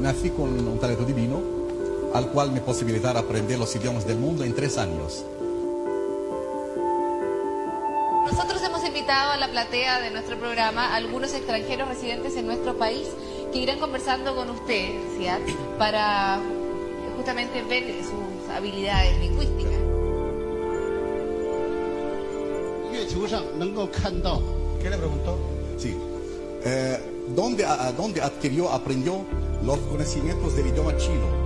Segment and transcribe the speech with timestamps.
[0.00, 1.40] nací con un talento divino
[2.14, 5.24] al cual me posibilitar aprender los idiomas del mundo en tres años.
[8.30, 12.76] Nosotros hemos invitado a la platea de nuestro programa a algunos extranjeros residentes en nuestro
[12.76, 13.08] país
[13.52, 15.40] que irán conversando con usted, Siad,
[15.78, 16.38] para
[17.16, 19.72] justamente ver sus habilidades lingüísticas.
[22.92, 24.42] 月球上能够看到
[24.82, 25.38] ¿Qué le preguntó?
[25.78, 25.96] Sí.
[26.64, 26.98] Eh,
[27.36, 29.24] ¿dónde, a- ¿Dónde adquirió, aprendió
[29.64, 31.42] los conocimientos del idioma chino?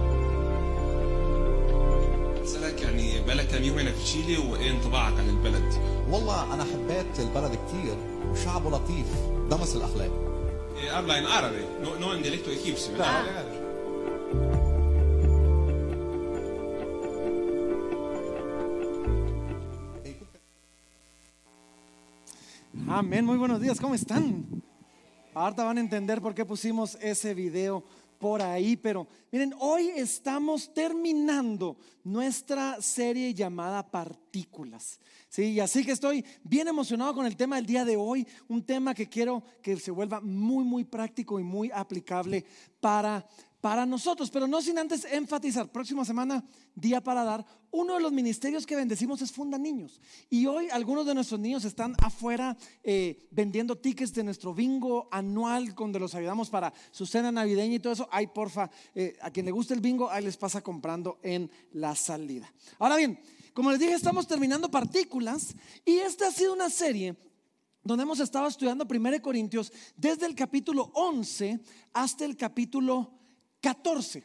[2.46, 5.74] اسالك يعني بقالك كام يوم هنا في تشيلي وايه انطباعك عن البلد؟
[6.10, 7.94] والله أنا حبيت البلد كتير
[8.32, 9.06] وشعبه لطيف
[9.50, 10.10] دمس الأخلاق
[10.76, 12.92] إيه، habla en árabe, no, no en dialecto egipcio.
[12.92, 13.24] ¿verdad?
[22.88, 24.59] Amén, muy buenos días, ¿cómo están?
[25.33, 27.85] Ahorita van a entender por qué pusimos ese video
[28.19, 34.99] por ahí, pero miren, hoy estamos terminando nuestra serie llamada Partículas.
[35.29, 38.61] Sí, y así que estoy bien emocionado con el tema del día de hoy, un
[38.61, 42.43] tema que quiero que se vuelva muy, muy práctico y muy aplicable
[42.81, 43.25] para
[43.61, 48.11] para nosotros, pero no sin antes enfatizar, próxima semana, día para dar, uno de los
[48.11, 50.01] ministerios que bendecimos es Funda Niños.
[50.29, 55.73] Y hoy algunos de nuestros niños están afuera eh, vendiendo tickets de nuestro bingo anual,
[55.75, 58.09] donde los ayudamos para su cena navideña y todo eso.
[58.11, 61.95] Ay, porfa, eh, a quien le guste el bingo, ahí les pasa comprando en la
[61.95, 62.51] salida.
[62.79, 63.19] Ahora bien,
[63.53, 65.55] como les dije, estamos terminando partículas
[65.85, 67.15] y esta ha sido una serie
[67.83, 71.59] donde hemos estado estudiando 1 Corintios desde el capítulo 11
[71.93, 73.20] hasta el capítulo
[73.61, 74.23] 14.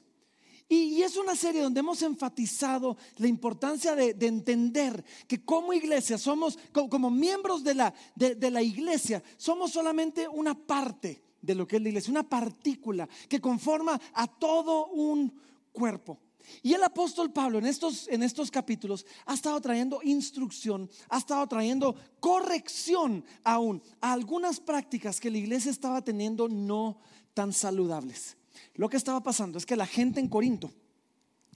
[0.69, 6.19] Y, es una serie donde hemos enfatizado la importancia de, de entender que como iglesia
[6.19, 11.77] somos, como, miembros de la, de la iglesia, somos solamente una parte de lo que
[11.77, 15.33] es la iglesia, una partícula que conforma a todo un
[15.71, 16.19] cuerpo.
[16.63, 21.47] Y el apóstol Pablo en estos, en estos capítulos ha estado trayendo instrucción, ha estado
[21.47, 26.99] trayendo corrección aún a algunas prácticas que la iglesia estaba teniendo no
[27.35, 28.37] tan saludables.
[28.75, 30.71] Lo que estaba pasando es que la gente en Corinto,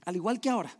[0.05, 0.75] al igual que ahora,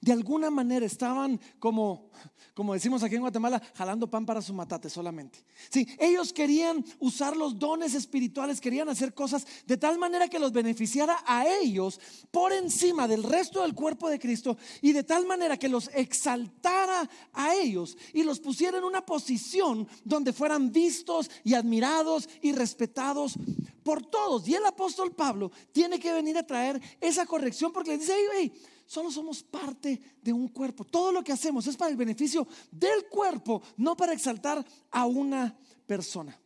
[0.00, 2.10] de alguna manera estaban como,
[2.54, 5.44] como decimos aquí en Guatemala, jalando pan para su matate solamente.
[5.70, 10.52] Sí, ellos querían usar los dones espirituales, querían hacer cosas de tal manera que los
[10.52, 12.00] beneficiara a ellos
[12.30, 17.08] por encima del resto del cuerpo de Cristo y de tal manera que los exaltara
[17.32, 23.34] a ellos y los pusiera en una posición donde fueran vistos y admirados y respetados
[23.82, 24.48] por todos.
[24.48, 28.26] Y el apóstol Pablo tiene que venir a traer esa corrección porque le dice, hey,
[28.36, 28.52] hey,
[28.86, 30.84] solo somos parte de un cuerpo.
[30.84, 35.56] Todo lo que hacemos es para el beneficio del cuerpo, no para exaltar a una
[35.86, 36.38] persona.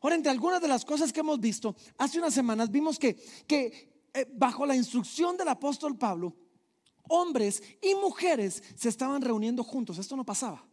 [0.00, 3.14] Ahora, entre algunas de las cosas que hemos visto, hace unas semanas vimos que,
[3.46, 6.34] que eh, bajo la instrucción del apóstol Pablo,
[7.08, 9.98] hombres y mujeres se estaban reuniendo juntos.
[9.98, 10.64] Esto no pasaba.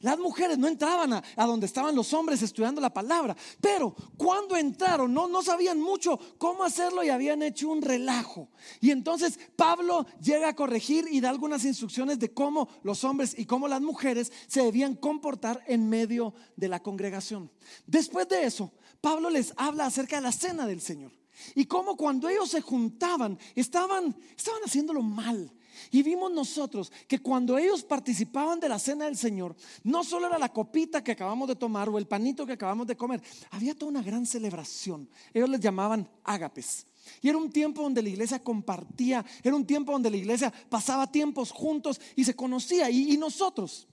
[0.00, 5.12] Las mujeres no entraban a, donde estaban los hombres estudiando la palabra, pero cuando entraron
[5.12, 8.48] no, no sabían mucho cómo hacerlo y habían hecho un relajo.
[8.80, 13.46] Y entonces Pablo llega a corregir y da algunas instrucciones de cómo los hombres y
[13.46, 17.50] cómo las mujeres se debían comportar en medio de la congregación.
[17.86, 21.12] Después de eso, Pablo les habla acerca de la cena del Señor
[21.54, 25.52] y cómo cuando ellos se juntaban estaban, estaban haciéndolo mal.
[25.90, 30.38] Y vimos nosotros que cuando ellos participaban de la cena del Señor, no solo era
[30.38, 33.90] la copita que acabamos de tomar o el panito que acabamos de comer, había toda
[33.90, 35.08] una gran celebración.
[35.32, 36.86] Ellos les llamaban ágapes.
[37.20, 41.10] Y era un tiempo donde la iglesia compartía, era un tiempo donde la iglesia pasaba
[41.10, 42.90] tiempos juntos y se conocía.
[42.90, 43.86] Y, nosotros,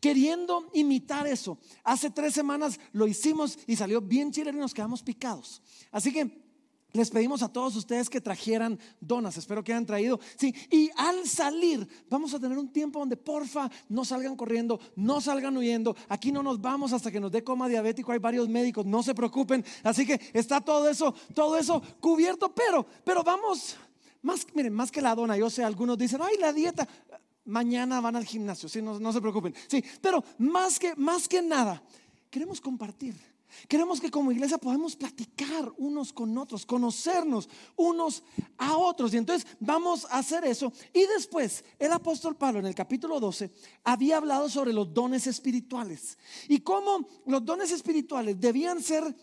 [0.00, 5.02] queriendo imitar eso, hace tres semanas lo hicimos y salió bien chileno y nos quedamos
[5.02, 5.62] picados.
[5.90, 6.47] Así que
[6.92, 10.18] les pedimos a todos ustedes que trajeran donas, espero que hayan traído.
[10.36, 15.20] Sí, y al salir vamos a tener un tiempo donde porfa no salgan corriendo, no
[15.20, 15.94] salgan huyendo.
[16.08, 19.14] Aquí no nos vamos hasta que nos dé coma diabético, hay varios médicos, no se
[19.14, 19.64] preocupen.
[19.82, 23.76] Así que está todo eso, todo eso cubierto, pero pero vamos
[24.22, 26.88] más miren, más que la dona, yo sé, algunos dicen, "Ay, la dieta
[27.44, 29.54] mañana van al gimnasio." Sí, no, no se preocupen.
[29.68, 31.82] Sí, pero más que más que nada
[32.30, 33.14] queremos compartir
[33.68, 38.22] Queremos que como iglesia podamos platicar unos con otros, conocernos unos
[38.56, 39.14] a otros.
[39.14, 40.72] Y entonces vamos a hacer eso.
[40.92, 43.50] Y después el apóstol Pablo en el capítulo 12
[43.84, 46.18] había hablado sobre los dones espirituales
[46.48, 49.14] y cómo los dones espirituales debían ser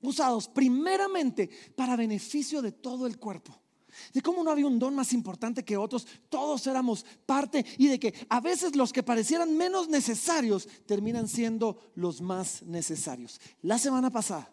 [0.00, 3.63] usados primeramente para beneficio de todo el cuerpo.
[4.12, 7.98] De cómo no había un don más importante que otros, todos éramos parte y de
[7.98, 13.40] que a veces los que parecieran menos necesarios terminan siendo los más necesarios.
[13.62, 14.50] La semana pasada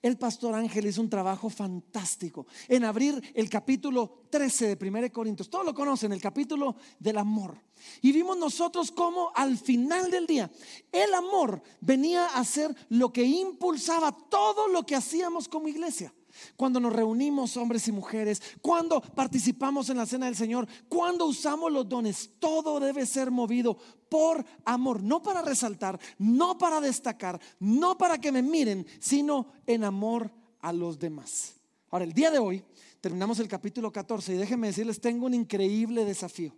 [0.00, 5.50] El pastor Ángel hizo un trabajo fantástico en abrir el capítulo 13 de 1 Corintios.
[5.50, 7.60] Todos lo conocen, el capítulo del amor.
[8.00, 10.50] Y vimos nosotros cómo al final del día
[10.90, 16.12] el amor venía a ser lo que impulsaba todo lo que hacíamos como iglesia.
[16.56, 21.72] Cuando nos reunimos hombres y mujeres, cuando participamos en la cena del Señor, cuando usamos
[21.72, 23.76] los dones, todo debe ser movido
[24.08, 29.84] por amor, no para resaltar, no para destacar, no para que me miren, sino en
[29.84, 30.30] amor
[30.60, 31.54] a los demás.
[31.90, 32.64] Ahora, el día de hoy
[33.00, 36.54] terminamos el capítulo 14 y déjenme decirles, tengo un increíble desafío.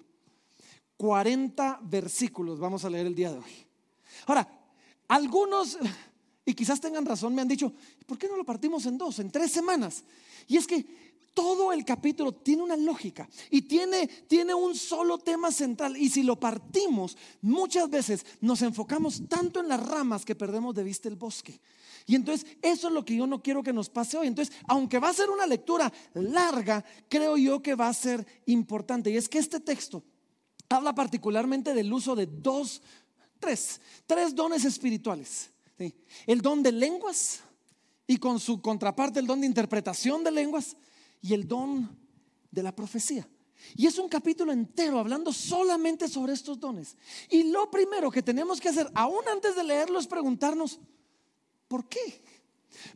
[0.97, 3.67] 40 versículos vamos a leer el día de hoy.
[4.27, 4.49] Ahora,
[5.09, 5.79] algunos
[6.47, 7.73] y quizás tengan razón, me han dicho,
[8.07, 10.05] ¿por qué no lo partimos en dos, en tres semanas?
[10.47, 10.85] Y es que
[11.33, 15.97] todo el capítulo tiene una lógica y tiene, tiene un solo tema central.
[15.97, 20.85] Y si lo partimos, muchas veces nos enfocamos tanto en las ramas que perdemos de
[20.85, 21.61] vista el bosque.
[22.07, 24.27] Y entonces eso es lo que yo no quiero que nos pase hoy.
[24.27, 29.11] Entonces, aunque va a ser una lectura larga, creo yo que va a ser importante.
[29.11, 30.05] Y es que este texto
[30.69, 32.83] habla particularmente del uso de dos,
[33.41, 35.54] tres, tres dones espirituales
[36.27, 37.41] el don de lenguas
[38.07, 40.77] y con su contraparte el don de interpretación de lenguas
[41.21, 41.99] y el don
[42.51, 43.27] de la profecía.
[43.77, 46.97] Y es un capítulo entero hablando solamente sobre estos dones.
[47.31, 50.79] Y lo primero que tenemos que hacer, aún antes de leerlo, es preguntarnos,
[51.67, 52.23] ¿por qué?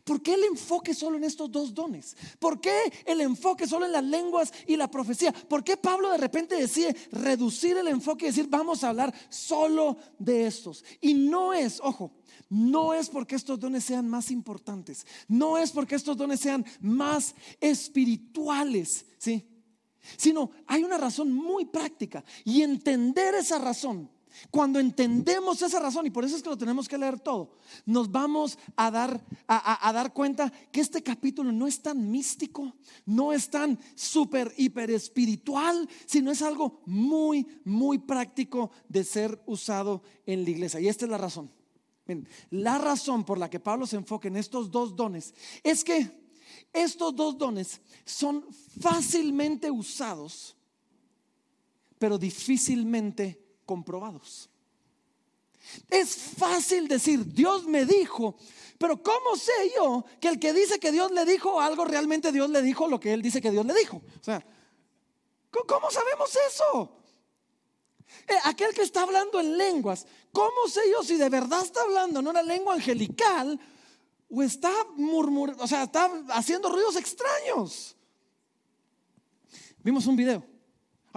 [0.03, 2.15] ¿Por qué el enfoque solo en estos dos dones?
[2.39, 5.31] ¿Por qué el enfoque solo en las lenguas y la profecía?
[5.31, 9.97] ¿Por qué Pablo de repente decide reducir el enfoque y decir, vamos a hablar solo
[10.17, 10.83] de estos?
[11.01, 12.11] Y no es, ojo,
[12.49, 17.35] no es porque estos dones sean más importantes, no es porque estos dones sean más
[17.59, 19.45] espirituales, ¿sí?
[20.17, 24.09] Sino hay una razón muy práctica y entender esa razón
[24.51, 28.11] cuando entendemos esa razón, y por eso es que lo tenemos que leer todo, nos
[28.11, 32.73] vamos a dar, a, dar cuenta que este capítulo no es tan místico,
[33.05, 40.03] no es tan súper, hiper espiritual, sino es algo muy, muy práctico de ser usado
[40.25, 40.79] en la iglesia.
[40.79, 41.51] Y esta es la razón.
[42.49, 45.33] la razón por la que Pablo se enfoca en estos dos dones
[45.63, 46.19] es que
[46.73, 48.45] estos dos dones son
[48.79, 50.55] fácilmente usados,
[51.97, 54.49] pero difícilmente comprobados.
[55.91, 58.35] Es fácil decir, Dios me dijo,
[58.79, 62.49] pero ¿cómo sé yo que el que dice que Dios le dijo algo, realmente Dios
[62.49, 63.97] le dijo lo que él dice que Dios le dijo?
[63.97, 64.43] O sea,
[65.51, 66.97] ¿cómo sabemos eso?
[68.27, 72.21] Eh, aquel que está hablando en lenguas, ¿cómo sé yo si de verdad está hablando
[72.21, 73.59] en una lengua angelical
[74.31, 77.95] o está murmurando, o sea, está haciendo ruidos extraños?
[79.83, 80.58] Vimos un video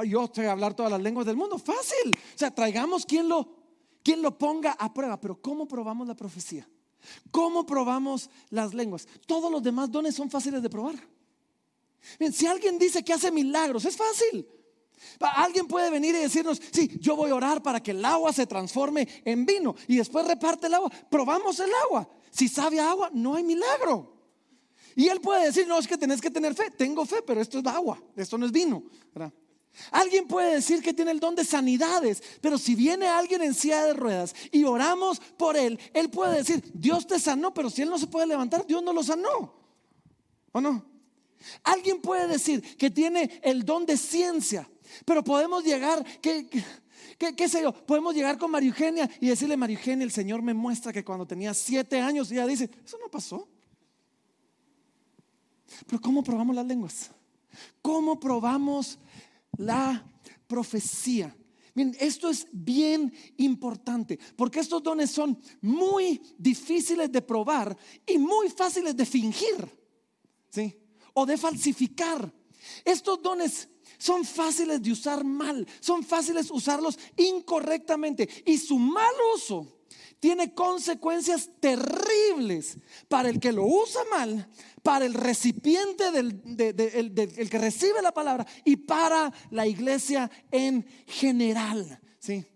[0.07, 1.59] yo estoy a hablar todas las lenguas del mundo.
[1.59, 2.17] Fácil.
[2.35, 3.49] O sea, traigamos quien lo,
[4.05, 5.21] lo ponga a prueba.
[5.21, 6.69] Pero ¿cómo probamos la profecía?
[7.31, 9.07] ¿Cómo probamos las lenguas?
[9.27, 10.95] Todos los demás dones son fáciles de probar.
[12.33, 14.47] Si alguien dice que hace milagros, es fácil.
[15.21, 18.47] Alguien puede venir y decirnos, sí, yo voy a orar para que el agua se
[18.47, 20.91] transforme en vino y después reparte el agua.
[21.11, 22.09] Probamos el agua.
[22.31, 24.13] Si sabe agua, no hay milagro.
[24.95, 26.71] Y él puede decir, no, es que tenés que tener fe.
[26.71, 28.83] Tengo fe, pero esto es agua, esto no es vino.
[29.15, 29.33] ¿verdad?
[29.91, 33.85] Alguien puede decir que tiene el don de sanidades, pero si viene alguien en silla
[33.85, 37.91] de ruedas y oramos por él, él puede decir, Dios te sanó, pero si él
[37.91, 39.55] no se puede levantar, Dios no lo sanó.
[40.53, 40.85] ¿O no?
[41.65, 44.69] Alguien puede decir que tiene el don de ciencia,
[45.05, 46.05] pero podemos llegar,
[47.37, 47.73] ¿Qué, sé yo?
[47.73, 51.27] Podemos llegar con María Eugenia y decirle, María Eugenia, el Señor me muestra que cuando
[51.27, 53.49] tenía siete años, ella dice, eso no pasó.
[55.87, 57.11] Pero ¿cómo probamos las lenguas?
[57.81, 58.99] ¿Cómo probamos
[59.65, 60.05] la
[60.47, 61.37] profecía.
[61.75, 67.77] Miren, esto es bien importante porque estos dones son muy difíciles de probar
[68.07, 69.69] y muy fáciles de fingir,
[70.51, 70.77] ¿sí?
[71.15, 72.31] O de falsificar.
[72.85, 79.82] Estos dones son fáciles de usar mal, son fáciles usarlos incorrectamente y su mal uso
[80.23, 84.49] tiene consecuencias terribles para el que lo usa mal,
[84.81, 86.41] para el recipiente del,
[87.51, 92.01] que recibe la palabra y para la iglesia en general.
[92.21, 92.47] ¿sí?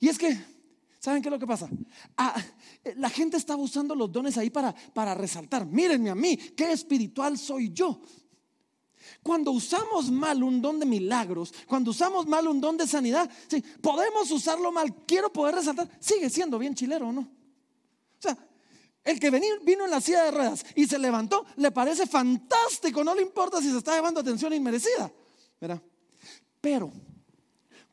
[0.00, 0.34] Y es que,
[0.98, 1.68] ¿saben qué es lo que pasa?
[2.16, 2.42] Ah,
[2.96, 7.36] la gente estaba usando los dones ahí para, para resaltar, mírenme a mí, qué espiritual
[7.36, 8.00] soy yo.
[9.22, 13.62] Cuando usamos mal un don de milagros, cuando usamos mal un don de sanidad, sí,
[13.82, 15.04] podemos usarlo mal.
[15.06, 17.20] Quiero poder resaltar, sigue siendo bien chilero, ¿no?
[17.20, 18.36] O sea,
[19.04, 23.14] el que vino en la silla de ruedas y se levantó, le parece fantástico, no
[23.14, 25.12] le importa si se está llevando atención inmerecida,
[25.60, 25.82] ¿verdad?
[26.60, 26.90] Pero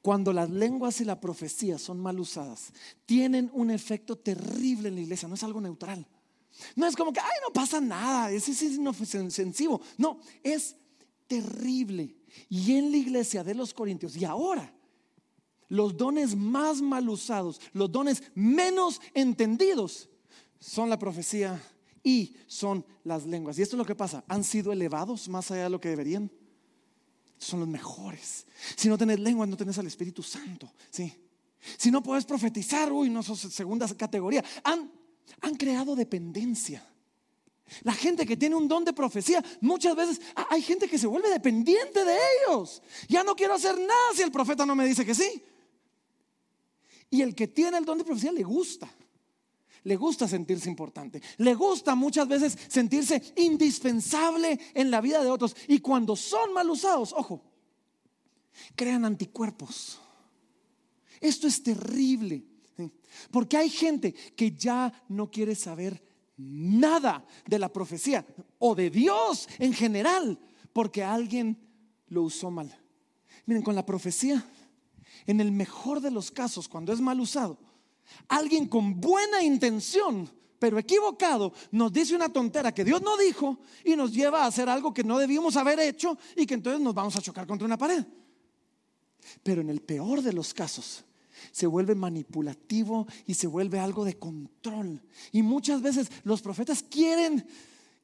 [0.02, 2.72] cuando las lenguas y la profecía son mal usadas,
[3.06, 6.08] tienen un efecto terrible en la iglesia, no es algo neutral.
[6.76, 9.82] No es como que, ay, no pasa nada, ese es inofensivo.
[9.98, 10.76] No, es
[11.28, 12.16] terrible.
[12.50, 14.74] Y en la iglesia de los Corintios, y ahora,
[15.70, 20.10] los dones más mal usados, los dones menos entendidos,
[20.60, 21.62] son la profecía
[22.04, 23.58] y son las lenguas.
[23.58, 26.32] Y esto es lo que pasa, han sido elevados más allá de lo que deberían.
[27.38, 28.48] Son los mejores.
[28.76, 30.72] Si no tenés lengua, no tenés al Espíritu Santo.
[30.90, 31.14] ¿sí?
[31.78, 34.44] Si no puedes profetizar, uy, no sos segunda categoría.
[34.64, 34.92] Han,
[35.42, 36.88] han creado dependencia.
[37.84, 41.30] La gente que tiene un don de profecía, muchas veces hay gente que se vuelve
[41.30, 42.82] dependiente de ellos.
[43.08, 45.44] Ya no quiero hacer nada si el profeta no me dice que sí.
[47.10, 48.90] Y el que tiene el don de profecía le gusta.
[49.84, 51.22] Le gusta sentirse importante.
[51.38, 55.56] Le gusta muchas veces sentirse indispensable en la vida de otros.
[55.68, 57.42] Y cuando son mal usados, ojo,
[58.76, 60.00] crean anticuerpos.
[61.20, 62.44] Esto es terrible.
[63.32, 66.07] Porque hay gente que ya no quiere saber
[66.38, 68.26] nada de la profecía
[68.60, 70.40] o de Dios en general
[70.72, 71.58] porque alguien
[72.08, 72.74] lo usó mal.
[73.46, 74.46] Miren, con la profecía,
[75.26, 77.58] en el mejor de los casos, cuando es mal usado,
[78.28, 80.30] alguien con buena intención,
[80.60, 84.70] pero equivocado, nos dice una tontera que Dios no dijo y nos lleva a hacer
[84.70, 87.78] algo que no debíamos haber hecho y que entonces nos vamos a chocar contra una
[87.78, 88.06] pared.
[89.44, 91.04] Pero en el peor de los casos,
[91.52, 95.02] se vuelve manipulativo y se vuelve algo de control.
[95.32, 97.46] Y muchas veces los profetas quieren,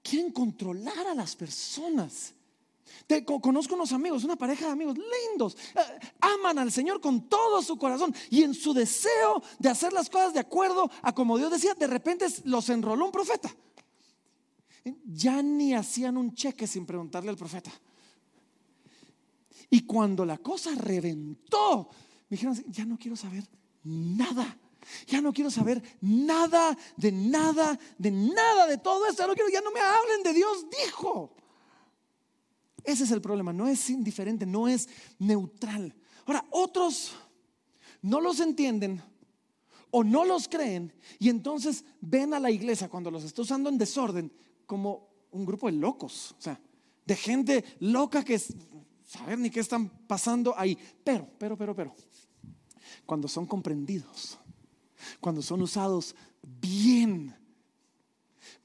[0.02, 2.34] quieren controlar a las personas.
[3.08, 7.62] Te, conozco unos amigos, una pareja de amigos lindos, eh, aman al Señor con todo
[7.62, 11.52] su corazón y en su deseo de hacer las cosas de acuerdo a como Dios
[11.52, 13.54] decía, de repente los enroló un profeta.
[15.06, 17.72] Ya ni hacían un cheque sin preguntarle al profeta.
[19.70, 21.90] Y cuando la cosa reventó,
[22.34, 23.48] me dijeron, ya no quiero saber
[23.84, 24.58] nada.
[25.06, 29.22] Ya no quiero saber nada, de nada, de nada de todo esto.
[29.22, 31.36] Ya no quiero, ya no me hablen de Dios, dijo.
[32.84, 35.96] Ese es el problema, no es indiferente, no es neutral.
[36.26, 37.14] Ahora, otros
[38.02, 39.02] no los entienden
[39.92, 43.78] o no los creen y entonces ven a la iglesia cuando los está usando en
[43.78, 44.34] desorden
[44.66, 46.60] como un grupo de locos, o sea,
[47.06, 48.42] de gente loca que
[49.14, 50.78] saber ni qué están pasando ahí.
[51.04, 51.96] Pero, pero, pero, pero,
[53.06, 54.40] cuando son comprendidos,
[55.20, 57.36] cuando son usados bien,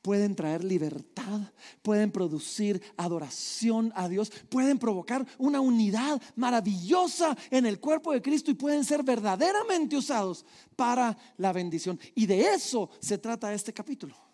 [0.00, 1.52] pueden traer libertad,
[1.82, 8.50] pueden producir adoración a Dios, pueden provocar una unidad maravillosa en el cuerpo de Cristo
[8.50, 12.00] y pueden ser verdaderamente usados para la bendición.
[12.14, 14.27] Y de eso se trata este capítulo.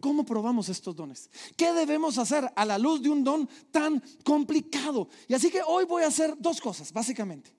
[0.00, 1.28] ¿Cómo probamos estos dones?
[1.56, 5.08] ¿Qué debemos hacer a la luz de un don tan complicado?
[5.26, 7.52] Y así que hoy voy a hacer dos cosas, básicamente.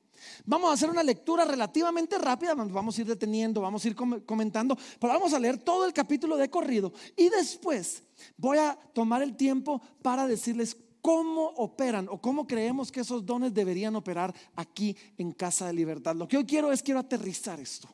[0.46, 4.78] Vamos a hacer una lectura relativamente rápida, vamos a ir deteniendo, vamos a ir comentando,
[5.00, 8.04] pero vamos a leer todo el capítulo de corrido y después
[8.38, 13.54] voy a tomar el tiempo para decirles cómo operan o cómo creemos que esos dones
[13.54, 16.16] deberían operar aquí en Casa de Libertad.
[16.16, 17.88] Lo que hoy quiero es quiero aterrizar esto.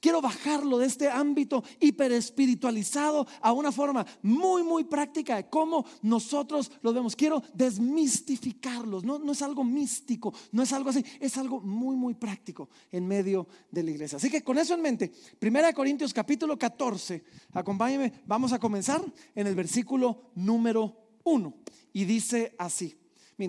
[0.00, 6.70] Quiero bajarlo de este ámbito hiperespiritualizado a una forma muy, muy práctica de cómo nosotros
[6.82, 7.16] lo vemos.
[7.16, 9.04] Quiero desmistificarlos.
[9.04, 13.06] No, no es algo místico, no es algo así, es algo muy, muy práctico en
[13.06, 14.16] medio de la iglesia.
[14.16, 19.46] Así que con eso en mente, 1 Corintios capítulo 14, acompáñenme, vamos a comenzar en
[19.46, 21.54] el versículo número 1.
[21.92, 22.96] Y dice así,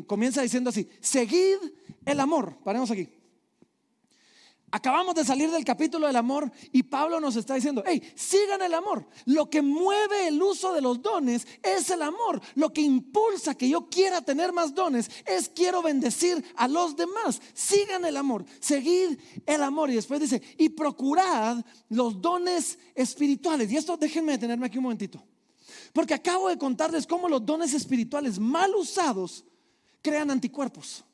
[0.07, 1.57] comienza diciendo así, seguid
[2.05, 2.57] el amor.
[2.63, 3.07] Paremos aquí.
[4.72, 8.74] Acabamos de salir del capítulo del amor y Pablo nos está diciendo, hey, sigan el
[8.74, 9.07] amor.
[9.25, 12.41] Lo que mueve el uso de los dones es el amor.
[12.55, 17.41] Lo que impulsa que yo quiera tener más dones es quiero bendecir a los demás.
[17.53, 19.91] Sigan el amor, seguid el amor.
[19.91, 23.72] Y después dice, y procurad los dones espirituales.
[23.72, 25.24] Y esto déjenme detenerme aquí un momentito.
[25.93, 29.45] Porque acabo de contarles cómo los dones espirituales mal usados
[30.01, 31.05] crean anticuerpos.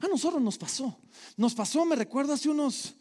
[0.00, 0.98] A nosotros nos pasó.
[1.36, 2.94] Nos pasó, me recuerdo hace unos,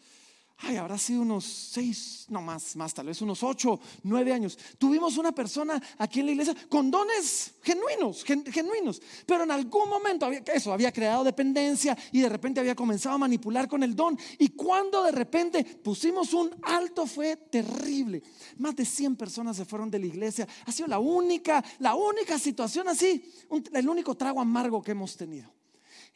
[0.57, 4.57] ay, habrá sido unos seis, no más, más tal vez unos ocho, nueve años.
[4.77, 10.25] Tuvimos una persona aquí en la iglesia con dones genuinos, genuinos, pero en algún momento
[10.25, 14.17] había, eso había creado dependencia y de repente había comenzado a manipular con el don.
[14.39, 18.23] Y cuando de repente pusimos un alto fue terrible.
[18.57, 20.47] Más de 100 personas se fueron de la iglesia.
[20.65, 23.31] Ha sido la única, la única situación así,
[23.73, 25.54] el único trago amargo que hemos tenido.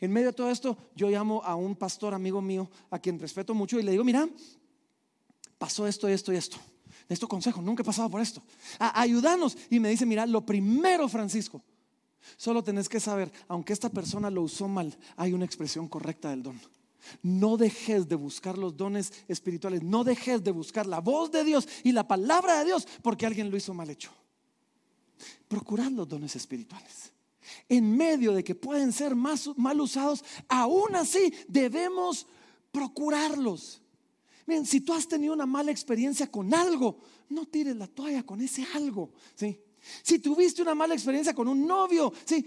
[0.02, 3.54] En medio de todo esto, yo llamo a un pastor amigo mío, a quien respeto
[3.54, 4.28] mucho, y le digo, mira,
[5.58, 6.58] pasó esto, esto y esto.
[7.10, 8.42] Esto consejo, nunca he pasado por esto.
[8.78, 9.58] ayúdanos.
[9.70, 11.62] Y me dice, mira, lo primero, Francisco,
[12.38, 16.44] solo tenés que saber, aunque esta persona lo usó mal, hay una expresión correcta del
[16.44, 16.62] don.
[17.24, 21.68] No dejes de buscar los dones espirituales, no dejes de buscar la voz de Dios
[21.84, 24.12] y la palabra de Dios porque alguien lo hizo mal hecho.
[25.48, 27.12] Procurad los dones espirituales.
[27.68, 32.28] En medio de que pueden ser más, mal usados, aún así debemos
[32.72, 33.82] procurarlos.
[34.46, 38.42] Miren, si tú has tenido una mala experiencia con algo, no tires la toalla con
[38.42, 39.12] ese algo.
[39.36, 39.60] ¿sí?
[40.02, 42.46] Si tuviste una mala experiencia con un novio, ¿sí?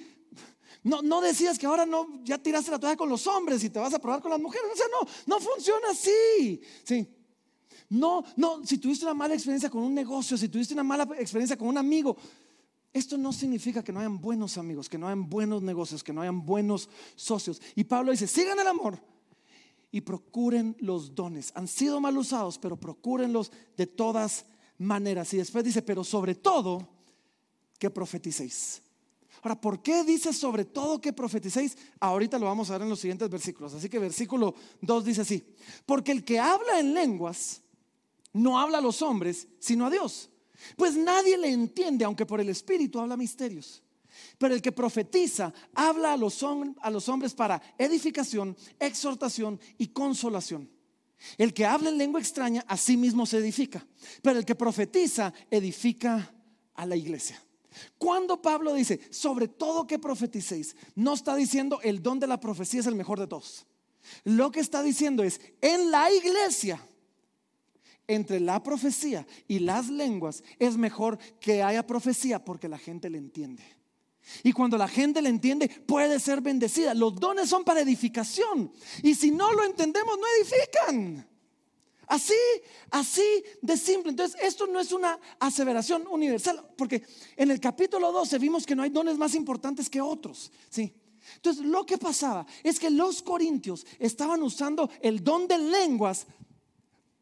[0.85, 3.78] No, no decías que ahora no, ya tiraste la toalla con los hombres y te
[3.78, 4.66] vas a probar con las mujeres.
[4.73, 6.61] O sea, no, no funciona así.
[6.82, 7.06] Sí.
[7.88, 11.56] No, no, si tuviste una mala experiencia con un negocio, si tuviste una mala experiencia
[11.56, 12.16] con un amigo,
[12.92, 16.20] esto no significa que no hayan buenos amigos, que no hayan buenos negocios, que no
[16.20, 17.61] hayan buenos socios.
[17.75, 19.02] Y Pablo dice, sigan el amor
[19.90, 21.52] y procuren los dones.
[21.54, 24.44] Han sido mal usados, pero procúrenlos de todas
[24.76, 25.32] maneras.
[25.32, 26.87] Y después dice, pero sobre todo,
[27.78, 28.82] que profeticéis.
[29.42, 31.76] Ahora, ¿por qué dice sobre todo que profeticéis?
[31.99, 33.75] Ahorita lo vamos a ver en los siguientes versículos.
[33.75, 35.42] Así que versículo 2 dice así,
[35.84, 37.62] porque el que habla en lenguas
[38.32, 40.30] no habla a los hombres, sino a Dios.
[40.76, 43.83] Pues nadie le entiende, aunque por el Espíritu habla misterios.
[44.38, 50.69] Pero el que profetiza habla a los, hombres para edificación, exhortación y consolación.
[51.38, 53.87] El que habla en lengua extraña a sí mismo se edifica.
[54.23, 56.35] Pero el que profetiza edifica
[56.75, 57.42] a la iglesia.
[57.97, 62.81] Cuando Pablo dice, sobre todo que profeticéis, no está diciendo el don de la profecía
[62.81, 63.66] es el mejor de todos.
[64.25, 66.85] Lo que está diciendo es, en la iglesia,
[68.06, 73.18] entre la profecía y las lenguas, es mejor que haya profecía porque la gente le
[73.18, 73.62] entiende.
[74.42, 76.94] Y cuando la gente le entiende, puede ser bendecida.
[76.94, 78.73] Los dones son para edificación.
[79.02, 81.28] Y si no lo entendemos, no edifican.
[82.06, 82.35] Así,
[82.90, 83.23] así
[83.61, 84.11] de simple.
[84.11, 87.02] Entonces, esto no es una aseveración universal, porque
[87.37, 90.52] en el capítulo 12 vimos que no hay dones más importantes que otros.
[90.68, 90.94] ¿sí?
[91.37, 96.26] Entonces, lo que pasaba es que los corintios estaban usando el don de lenguas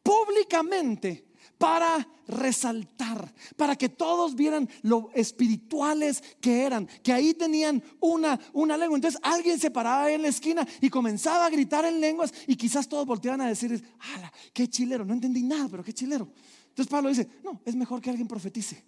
[0.03, 8.39] públicamente para resaltar, para que todos vieran lo espirituales que eran, que ahí tenían una,
[8.53, 8.97] una lengua.
[8.97, 12.87] Entonces alguien se paraba en la esquina y comenzaba a gritar en lenguas y quizás
[12.87, 15.05] todos volteaban a decir, ¡Hala, qué chilero!
[15.05, 16.29] No entendí nada, pero qué chilero.
[16.69, 18.83] Entonces Pablo dice, no, es mejor que alguien profetice.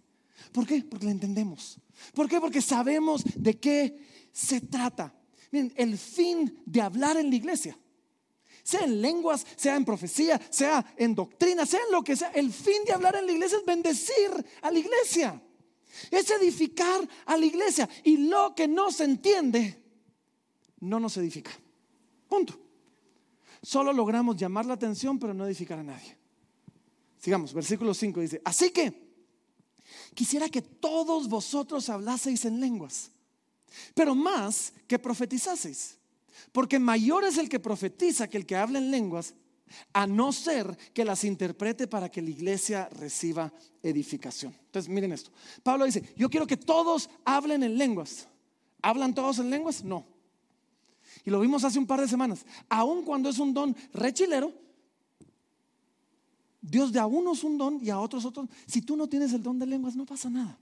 [0.52, 0.84] ¿Por qué?
[0.84, 1.80] Porque le entendemos.
[2.14, 2.40] ¿Por qué?
[2.40, 3.98] Porque sabemos de qué
[4.32, 5.14] se trata.
[5.52, 7.78] Miren, el fin de hablar en la iglesia
[8.64, 12.30] sea en lenguas, sea en profecía, sea en doctrina, sea en lo que sea.
[12.30, 15.42] El fin de hablar en la iglesia es bendecir a la iglesia,
[16.10, 17.88] es edificar a la iglesia.
[18.04, 19.84] Y lo que no se entiende,
[20.80, 21.52] no nos edifica.
[22.28, 22.60] Punto.
[23.62, 26.18] Solo logramos llamar la atención, pero no edificar a nadie.
[27.20, 28.94] Sigamos, versículo 5 dice, así que
[30.14, 33.12] quisiera que todos vosotros hablaseis en lenguas,
[33.94, 35.98] pero más que profetizaseis.
[36.52, 39.36] Porque mayor es el que profetiza que el que habla en lenguas,
[39.94, 43.52] a no ser que las interprete para que la iglesia reciba
[43.82, 44.56] edificación.
[44.66, 45.32] Entonces, miren esto.
[45.64, 48.28] Pablo dice, yo quiero que todos hablen en lenguas.
[48.82, 49.84] ¿Hablan todos en lenguas?
[49.84, 50.06] No.
[51.26, 52.46] Y lo vimos hace un par de semanas.
[52.70, 54.54] Aun cuando es un don rechilero,
[56.62, 58.48] Dios de a unos un don y a otros otro.
[58.66, 60.58] Si tú no tienes el don de lenguas, no pasa nada.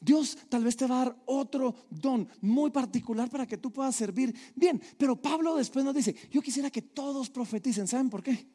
[0.00, 3.94] Dios tal vez te va a dar otro don muy particular para que tú puedas
[3.96, 4.80] servir bien.
[4.96, 7.88] Pero Pablo después nos dice, yo quisiera que todos profeticen.
[7.88, 8.46] ¿Saben por qué?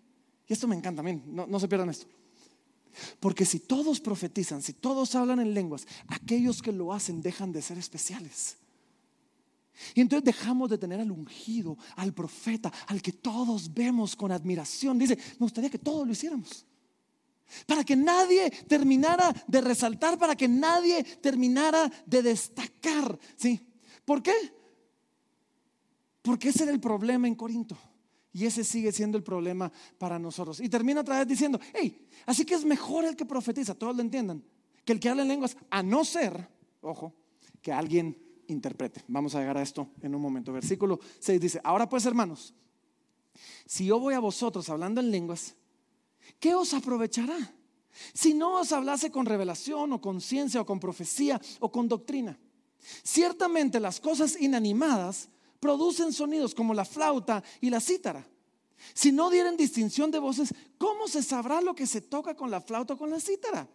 [0.48, 2.06] Y esto me encanta, también, no, no se pierdan esto.
[3.19, 7.62] Porque si todos profetizan, si todos hablan en lenguas, aquellos que lo hacen dejan de
[7.62, 8.58] ser especiales.
[9.96, 15.00] Y entonces dejamos de tener al ungido, al profeta, al que todos vemos con admiración.
[15.00, 16.65] Dice, me gustaría que todos lo hiciéramos.
[17.67, 23.17] Para que nadie terminara de resaltar, para que nadie terminara de destacar.
[23.36, 23.60] ¿Sí?
[24.06, 24.34] ¿Por qué?
[26.21, 27.77] Porque ese era el problema en Corinto.
[28.32, 30.60] Y ese sigue siendo el problema para nosotros.
[30.60, 34.01] Y termina otra vez diciendo, hey, así que es mejor el que profetiza, todos lo
[34.01, 34.43] entiendan,
[34.84, 36.49] que el que habla en lenguas, a no ser,
[36.82, 37.13] ojo,
[37.62, 39.03] que alguien interprete.
[39.08, 40.51] Vamos a llegar a esto en un momento.
[40.51, 42.56] Versículo 6 dice, ahora pues hermanos,
[43.65, 45.56] si yo voy a vosotros hablando en lenguas,
[46.39, 47.53] ¿qué os aprovechará?
[48.13, 52.38] Si no os hablase con revelación o con ciencia o con profecía o con doctrina.
[53.03, 58.27] Ciertamente las cosas inanimadas producen sonidos como la flauta y la cítara.
[58.93, 62.59] Si no dieren distinción de voces, ¿cómo se sabrá lo que se toca con la
[62.59, 63.67] flauta o con la cítara?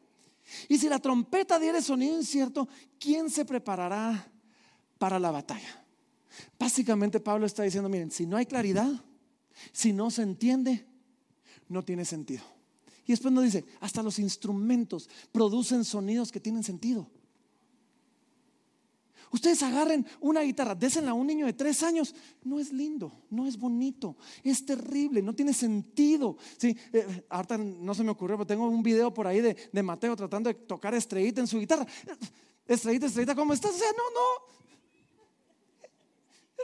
[0.68, 4.30] Y si la trompeta diere sonido incierto, ¿quién se preparará
[4.98, 5.84] para la batalla?
[6.58, 8.90] Básicamente Pablo está diciendo, miren, si no hay claridad,
[9.72, 10.87] si no se entiende,
[11.68, 12.42] no tiene sentido.
[13.07, 17.09] Y después nos dice, hasta los instrumentos producen sonidos que tienen sentido.
[19.31, 22.14] Ustedes agarren una guitarra, désenla a un niño de tres años.
[22.44, 26.37] No es lindo, no es bonito, es terrible, no tiene sentido.
[26.57, 29.83] Sí, eh, ahorita no se me ocurrió, pero tengo un video por ahí de, de
[29.83, 31.87] Mateo tratando de tocar estrellita en su guitarra.
[32.66, 33.74] Estrellita, estrellita, ¿cómo estás?
[33.74, 34.67] O sea, no, no.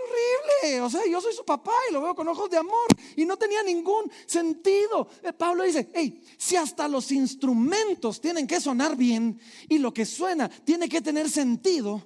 [0.04, 0.80] Horrible.
[0.82, 2.86] O sea, yo soy su papá y lo veo con ojos de amor.
[3.16, 5.08] Y no tenía ningún sentido.
[5.22, 10.04] Eh, Pablo dice, hey, si hasta los instrumentos tienen que sonar bien y lo que
[10.04, 12.02] suena tiene que tener sentido,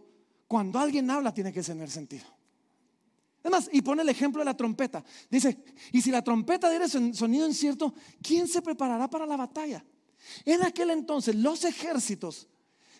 [0.46, 2.24] cuando alguien habla tiene que tener sentido.
[3.42, 5.04] Además, y pone el ejemplo de la trompeta.
[5.30, 9.84] Dice, y si la trompeta diera sonido incierto, ¿quién se preparará para la batalla?
[10.44, 12.48] En aquel entonces los ejércitos,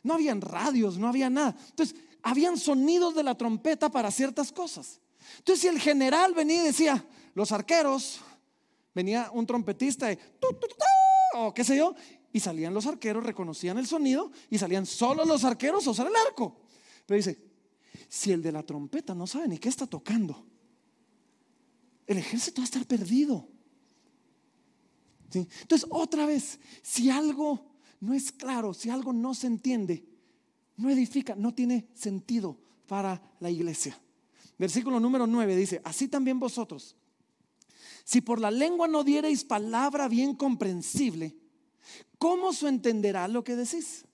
[0.02, 1.56] no habían radios, no había nada.
[1.70, 5.00] Entonces, habían sonidos de la trompeta para ciertas cosas.
[5.38, 7.04] Entonces, si el general venía y decía,
[7.34, 8.20] los arqueros,
[8.94, 10.18] venía un trompetista de,
[11.34, 11.94] o qué sé yo,
[12.32, 16.16] y salían los arqueros, reconocían el sonido y salían solo los arqueros a usar el
[16.28, 16.60] arco.
[17.06, 17.38] Pero dice,
[18.08, 20.46] si el de la trompeta no sabe ni qué está tocando,
[22.06, 23.48] el ejército va a estar perdido.
[25.32, 27.66] Entonces, otra vez, si algo
[28.00, 30.04] no es claro, si algo no se entiende,
[30.78, 34.00] no edifica, no tiene sentido para la iglesia.
[34.58, 36.96] Versículo número 9 dice, así también vosotros,
[38.04, 41.36] si por la lengua no diereis palabra bien comprensible,
[42.18, 44.04] ¿cómo se entenderá lo que decís?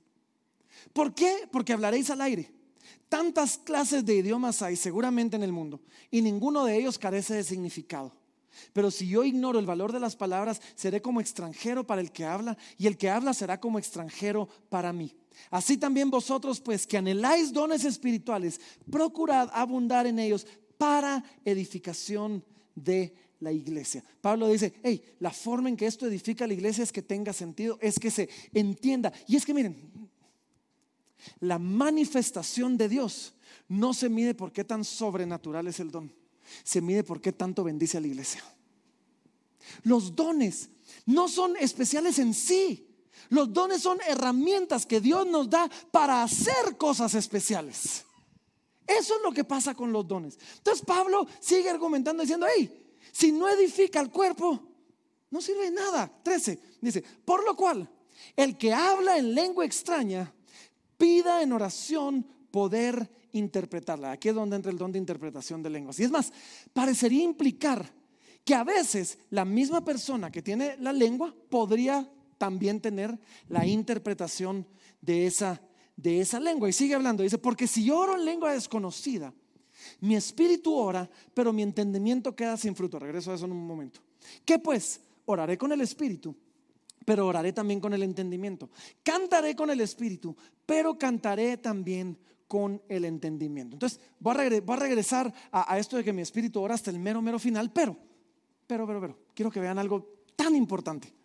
[0.93, 1.49] ¿Por qué?
[1.51, 2.53] Porque hablaréis al aire.
[3.09, 7.45] Tantas clases de idiomas hay seguramente en el mundo y ninguno de ellos carece de
[7.45, 8.13] significado.
[8.73, 12.25] Pero si yo ignoro el valor de las palabras, seré como extranjero para el que
[12.25, 15.15] habla y el que habla será como extranjero para mí.
[15.51, 20.47] Así también vosotros, pues que anheláis dones espirituales, procurad abundar en ellos
[20.79, 22.45] para edificación
[22.75, 24.03] de la iglesia.
[24.21, 27.79] Pablo dice, hey, la forma en que esto edifica la iglesia es que tenga sentido,
[27.81, 29.13] es que se entienda.
[29.27, 30.11] Y es que miren,
[31.41, 33.35] la manifestación de Dios
[33.69, 36.13] no se mide por qué tan sobrenatural es el don,
[36.63, 38.43] se mide por qué tanto bendice a la iglesia.
[39.83, 40.71] Los dones
[41.07, 42.89] no son especiales en sí.
[43.29, 48.05] Los dones son herramientas que Dios nos da para hacer cosas especiales.
[48.87, 50.39] Eso es lo que pasa con los dones.
[50.59, 54.61] Entonces Pablo sigue argumentando diciendo, hey, si no edifica el cuerpo,
[55.31, 56.11] no sirve nada.
[56.23, 57.89] 13, dice, por lo cual,
[58.37, 60.33] el que habla en lengua extraña
[60.97, 64.13] pida en oración poder interpretarla.
[64.13, 65.99] Aquí es donde entra el don de interpretación de lenguas.
[65.99, 66.33] Y es más,
[66.73, 67.93] parecería implicar
[68.45, 72.09] que a veces la misma persona que tiene la lengua podría
[72.45, 74.67] también tener la interpretación
[75.01, 75.63] de esa,
[75.97, 76.69] de esa lengua.
[76.69, 79.33] Y sigue hablando, dice, porque si yo oro en lengua desconocida,
[80.03, 82.99] mi espíritu ora, pero mi entendimiento queda sin fruto.
[82.99, 84.01] Regreso a eso en un momento.
[84.45, 85.01] ¿Qué pues?
[85.25, 86.37] Oraré con el espíritu,
[87.07, 88.69] pero oraré también con el entendimiento.
[89.03, 93.77] Cantaré con el espíritu, pero cantaré también con el entendimiento.
[93.77, 97.39] Entonces, voy a, regresar a, esto de que mi espíritu ora hasta el mero, mero
[97.39, 97.97] final, pero,
[98.67, 101.24] pero, pero, pero, quiero que vean algo tan importante.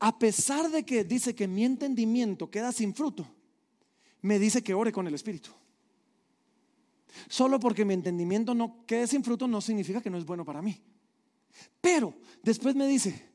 [0.00, 3.26] A pesar de que dice que mi entendimiento queda sin fruto,
[4.22, 5.50] me dice que ore con el espíritu.
[7.28, 10.62] Solo porque mi entendimiento no quede sin fruto no significa que no es bueno para
[10.62, 10.80] mí.
[11.80, 13.28] Pero después me dice,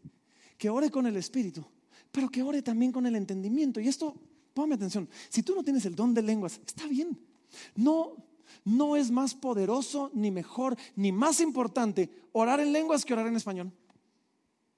[0.63, 1.65] que ore con el Espíritu,
[2.09, 3.81] pero que ore también con el entendimiento.
[3.81, 4.15] Y esto,
[4.53, 7.19] ponme atención, si tú no tienes el don de lenguas, está bien.
[7.75, 8.15] No,
[8.63, 13.35] no es más poderoso, ni mejor, ni más importante orar en lenguas que orar en
[13.35, 13.73] español.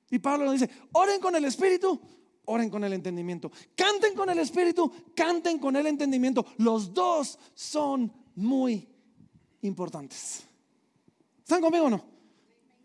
[0.10, 2.00] Y Pablo nos dice, oren con el Espíritu,
[2.46, 3.52] oren con el entendimiento.
[3.76, 6.46] Canten con el Espíritu, canten con el entendimiento.
[6.58, 8.88] Los dos son muy
[9.62, 10.44] importantes.
[11.40, 12.06] ¿Están conmigo o no?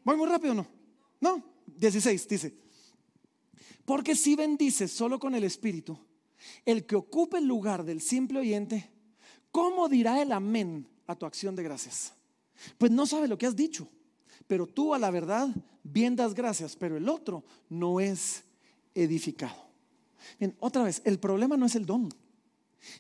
[0.05, 0.67] ¿Voy muy rápido o no?
[1.21, 2.55] No, 16 dice.
[3.85, 5.99] Porque si bendices solo con el Espíritu,
[6.65, 8.91] el que ocupe el lugar del simple oyente,
[9.51, 12.15] ¿cómo dirá el amén a tu acción de gracias?
[12.79, 13.89] Pues no sabe lo que has dicho,
[14.51, 15.49] pero tú a la verdad
[15.85, 18.43] bien das gracias, pero el otro no es
[18.97, 19.71] edificado.
[20.41, 22.13] Bien, otra vez, el problema no es el don.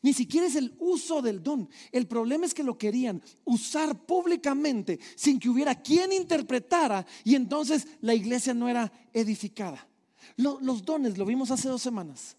[0.00, 1.68] Ni siquiera es el uso del don.
[1.90, 7.88] El problema es que lo querían usar públicamente sin que hubiera quien interpretara y entonces
[8.00, 9.88] la iglesia no era edificada.
[10.36, 12.36] Los dones, lo vimos hace dos semanas,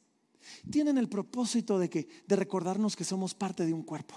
[0.72, 4.16] tienen el propósito de, que, de recordarnos que somos parte de un cuerpo,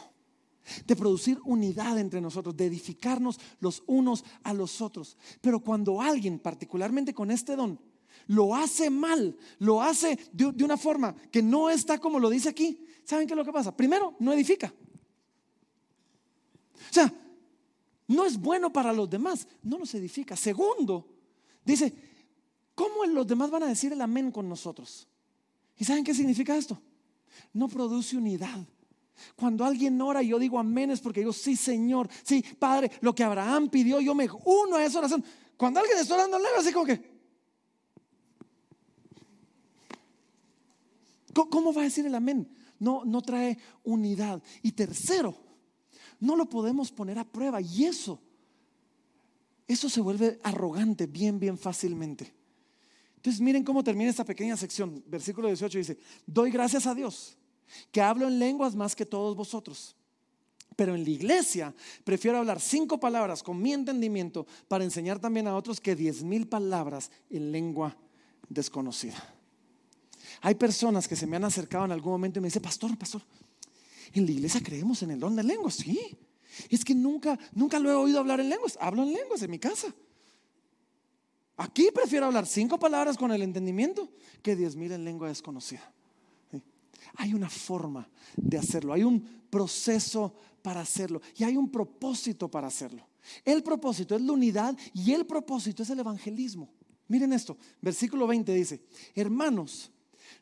[0.86, 5.16] de producir unidad entre nosotros, de edificarnos los unos a los otros.
[5.40, 7.80] Pero cuando alguien, particularmente con este don,
[8.26, 12.84] lo hace mal, lo hace de, una forma que no está como lo dice aquí,
[13.04, 13.76] ¿saben qué es lo que pasa?
[13.76, 14.72] Primero, no edifica.
[16.74, 17.12] O sea,
[18.06, 20.36] no es bueno para los demás, no nos edifica.
[20.36, 21.08] Segundo,
[21.64, 21.92] dice,
[22.74, 25.06] ¿Cómo los demás van a decir el amén con nosotros?
[25.76, 26.80] ¿Y saben qué significa esto?
[27.52, 28.66] No produce unidad,
[29.36, 33.14] Cuando alguien ora y yo digo amén es porque digo, sí Señor, sí Padre, lo
[33.14, 35.24] que Abraham pidió, yo me uno a esa oración.
[35.56, 37.14] Cuando alguien está orando lengua, así como que...
[41.32, 42.48] ¿Cómo va a decir el amén?
[42.78, 44.40] No, no trae unidad.
[44.62, 45.36] Y tercero,
[46.20, 47.60] no lo podemos poner a prueba.
[47.60, 48.20] Y eso,
[49.66, 52.32] eso se vuelve arrogante bien, bien fácilmente.
[53.16, 55.02] Entonces miren cómo termina esta pequeña sección.
[55.06, 57.36] Versículo 18 dice, doy gracias a Dios
[57.90, 59.96] que hablo en lenguas más que todos vosotros.
[60.76, 65.56] Pero en la iglesia prefiero hablar cinco palabras con mi entendimiento para enseñar también a
[65.56, 67.96] otros que diez mil palabras en lengua
[68.48, 69.34] desconocida.
[70.40, 73.22] Hay personas que se me han acercado en algún momento y me dicen, pastor, pastor,
[74.12, 76.18] en la iglesia creemos en el don de lenguas, sí.
[76.68, 78.76] Es que nunca, nunca lo he oído hablar en lenguas.
[78.80, 79.94] Hablo en lenguas en mi casa.
[81.56, 84.08] Aquí prefiero hablar cinco palabras con el entendimiento
[84.42, 85.93] que diez mil en lengua desconocida.
[87.16, 92.68] Hay una forma de hacerlo, hay un proceso para hacerlo y hay un propósito para
[92.68, 93.06] hacerlo.
[93.44, 96.72] El propósito es la unidad y el propósito es el evangelismo.
[97.08, 98.82] Miren esto, versículo 20 dice,
[99.14, 99.90] hermanos,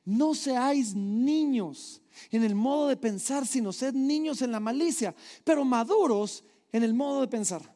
[0.04, 5.64] no seáis niños en el modo de pensar, sino sed niños en la malicia, pero
[5.64, 7.74] maduros en el modo de pensar.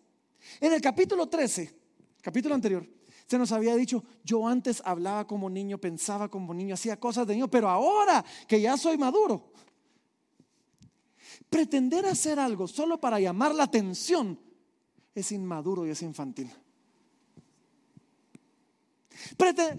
[0.61, 1.75] En el capítulo 13,
[2.23, 2.87] capítulo anterior,
[3.27, 7.35] se nos había dicho, yo antes hablaba como niño, pensaba como niño, hacía cosas de
[7.35, 9.53] niño, pero ahora que ya soy maduro,
[11.51, 14.39] pretender hacer algo solo para llamar la atención
[15.15, 16.53] es inmaduro y es infantil.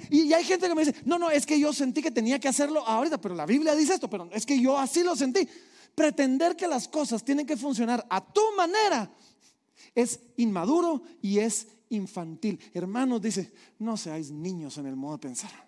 [0.09, 2.47] Y hay gente que me dice, no, no, es que yo sentí que tenía que
[2.47, 5.47] hacerlo ahorita, pero la Biblia dice esto, pero es que yo así lo sentí.
[5.95, 9.11] Pretender que las cosas tienen que funcionar a tu manera
[9.95, 12.59] es inmaduro y es infantil.
[12.73, 15.67] Hermanos, dice, no seáis niños en el modo de pensar.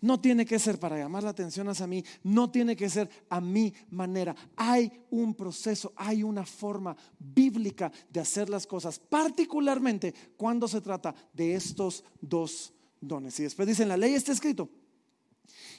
[0.00, 3.40] No tiene que ser para llamar la atención hacia mí, no tiene que ser a
[3.40, 4.34] mi manera.
[4.56, 11.14] Hay un proceso, hay una forma bíblica de hacer las cosas, particularmente cuando se trata
[11.32, 13.38] de estos dos dones.
[13.40, 14.68] Y después dice, en la ley está escrito,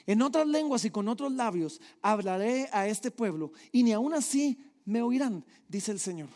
[0.06, 4.58] en otras lenguas y con otros labios hablaré a este pueblo y ni aún así
[4.84, 6.28] me oirán, dice el Señor.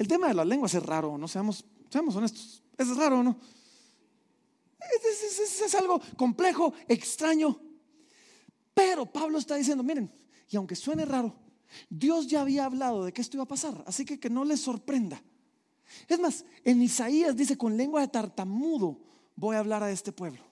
[0.00, 3.38] El tema de las lenguas es raro, no seamos, seamos honestos, es raro, ¿no?
[4.80, 7.60] Es, algo complejo, extraño.
[8.72, 10.10] Pero Pablo está diciendo, miren,
[10.48, 11.34] y aunque suene raro,
[11.90, 14.62] Dios ya había hablado de que esto iba a pasar, así que que no les
[14.62, 15.22] sorprenda.
[16.08, 19.02] Es más, en Isaías dice, con lengua de tartamudo
[19.36, 20.42] voy a hablar a este pueblo.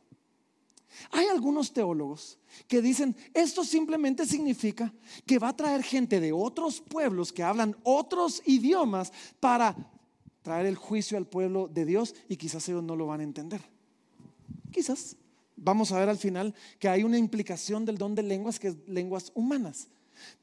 [1.11, 4.92] Hay algunos teólogos que dicen, esto simplemente significa
[5.27, 9.77] que va a traer gente de otros pueblos que hablan otros idiomas para
[10.42, 13.61] traer el juicio al pueblo de Dios y quizás ellos no lo van a entender.
[14.70, 15.16] Quizás.
[15.61, 18.77] Vamos a ver al final que hay una implicación del don de lenguas que es
[18.87, 19.88] lenguas humanas.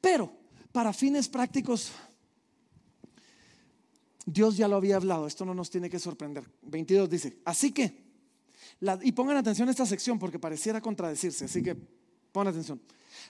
[0.01, 0.29] Pero
[0.73, 1.91] para fines prácticos,
[4.25, 5.25] Dios ya lo había hablado.
[5.25, 6.43] Esto no nos tiene que sorprender.
[6.63, 8.04] 22 dice, así que
[9.03, 11.75] y pongan atención a esta sección porque pareciera contradecirse, así que
[12.31, 12.81] pongan atención.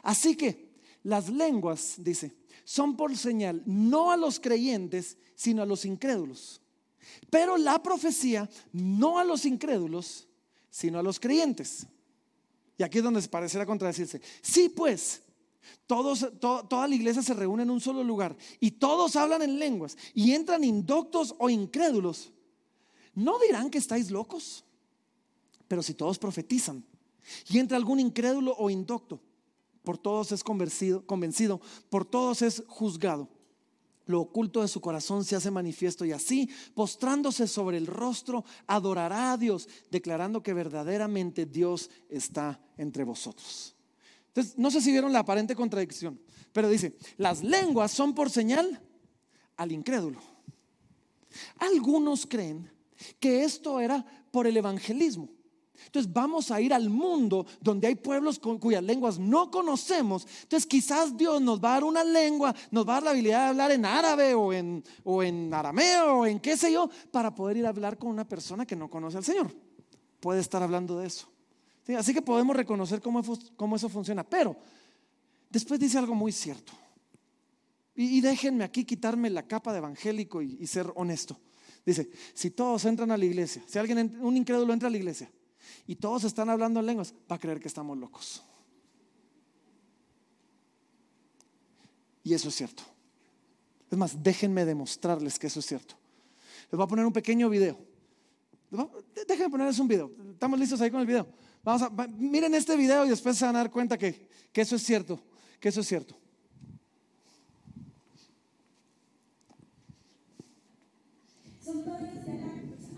[0.03, 5.85] Así que las lenguas, dice, son por señal no a los creyentes, sino a los
[5.85, 6.61] incrédulos.
[7.29, 10.27] Pero la profecía no a los incrédulos,
[10.69, 11.85] sino a los creyentes.
[12.77, 14.21] Y aquí es donde pareciera contradecirse.
[14.41, 15.21] Sí, pues,
[15.87, 20.33] toda la iglesia se reúne en un solo lugar y todos hablan en lenguas y
[20.33, 22.31] entran indoctos o incrédulos.
[23.13, 24.64] ¿No dirán que estáis locos?
[25.67, 26.83] Pero si todos profetizan
[27.49, 29.19] y entra algún incrédulo o indocto,
[29.83, 33.29] por todos es convencido, convencido, por todos es juzgado.
[34.07, 39.31] Lo oculto de su corazón se hace manifiesto y así, postrándose sobre el rostro, adorará
[39.31, 43.75] a Dios, declarando que verdaderamente Dios está entre vosotros.
[44.27, 46.19] Entonces, no sé si vieron la aparente contradicción,
[46.51, 48.81] pero dice, las lenguas son por señal
[49.55, 50.19] al incrédulo.
[51.57, 52.71] Algunos creen
[53.19, 55.29] que esto era por el evangelismo.
[55.95, 60.27] Entonces vamos a ir al mundo donde hay pueblos cuyas lenguas no conocemos.
[60.43, 63.43] Entonces quizás Dios nos va a dar una lengua, nos va a dar la habilidad
[63.43, 67.33] de hablar en árabe o en, o en arameo o en qué sé yo, para
[67.33, 69.55] poder ir a hablar con una persona que no conoce al Señor.
[70.19, 71.29] Puede estar hablando de eso.
[71.97, 73.23] Así que podemos reconocer cómo,
[73.55, 74.25] cómo, eso funciona.
[74.25, 74.57] Pero
[75.49, 76.73] después dice algo muy cierto.
[77.95, 81.39] Y, déjenme aquí quitarme la capa de evangélico y, y ser honesto.
[81.85, 85.31] Dice, si todos entran a la iglesia, si alguien, un incrédulo entra a la iglesia,
[85.87, 88.43] y todos están hablando en lenguas, va a creer que estamos locos.
[92.23, 92.83] Y eso es cierto.
[93.91, 95.95] Es más, déjenme demostrarles que eso es cierto.
[96.71, 97.77] Les voy a poner un pequeño video.
[99.27, 100.11] Déjenme ponerles un video.
[100.31, 101.27] ¿Estamos listos ahí con el video?
[101.63, 104.75] Vamos a, miren este video y después se van a dar cuenta que, que eso
[104.75, 105.19] es cierto,
[105.59, 106.15] que eso es cierto
[111.85, 112.49] börjar ställa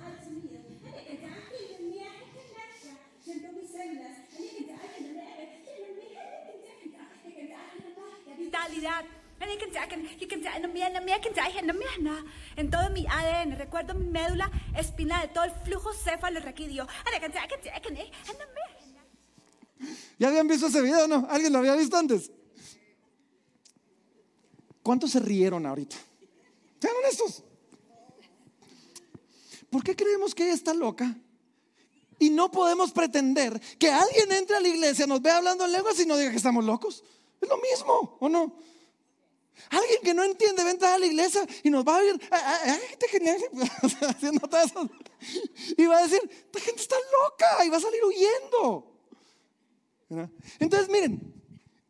[0.06, 0.60] allt som liv.
[0.86, 2.92] Han är inte aktiv mer än nästa.
[3.26, 4.18] Sen då vi sömnas.
[4.34, 5.56] Han är inte aktiv mer vitalidad.
[5.58, 6.62] Ay, que sea, que-
[7.24, 8.67] que- que sea, no, mira, no, mira, que sea, no, mira,
[12.02, 12.18] no.
[12.56, 15.94] En todo mi ADN, recuerdo mi médula espinal, todo el flujo
[19.80, 19.94] mira.
[20.18, 21.28] ¿Ya habían visto ese video no?
[21.30, 22.32] ¿Alguien lo había visto antes?
[24.82, 25.98] ¿Cuántos se rieron ahorita?
[26.80, 27.44] Sean honestos.
[29.70, 31.16] ¿Por qué creemos que ella está loca?
[32.20, 36.00] Y no podemos pretender que alguien entre a la iglesia, nos vea hablando en lenguas
[36.00, 37.04] y no diga que estamos locos.
[37.42, 38.58] Es lo mismo, ¿o no?
[39.70, 42.20] Alguien que no entiende va a entrar a la iglesia y nos va a ver
[42.32, 43.38] "Ah, ah, ah, gente genial",
[44.10, 44.90] haciendo todo.
[45.78, 48.94] Y va a decir, esta gente está loca y va a salir huyendo.
[50.60, 51.34] Entonces, miren,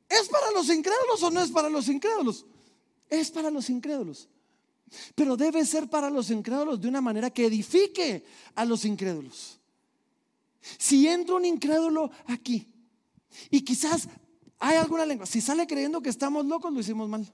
[0.09, 2.45] ¿es para los incrédulos o no es para los incrédulos?
[3.09, 4.27] Es para los incrédulos.
[5.13, 9.59] Pero debe ser para los incrédulos de una manera que edifique a los incrédulos.
[10.77, 12.67] Si entra un incrédulo aquí
[13.49, 14.07] y quizás
[14.59, 17.31] hay alguna lengua, si sale creyendo que estamos locos, lo hicimos mal.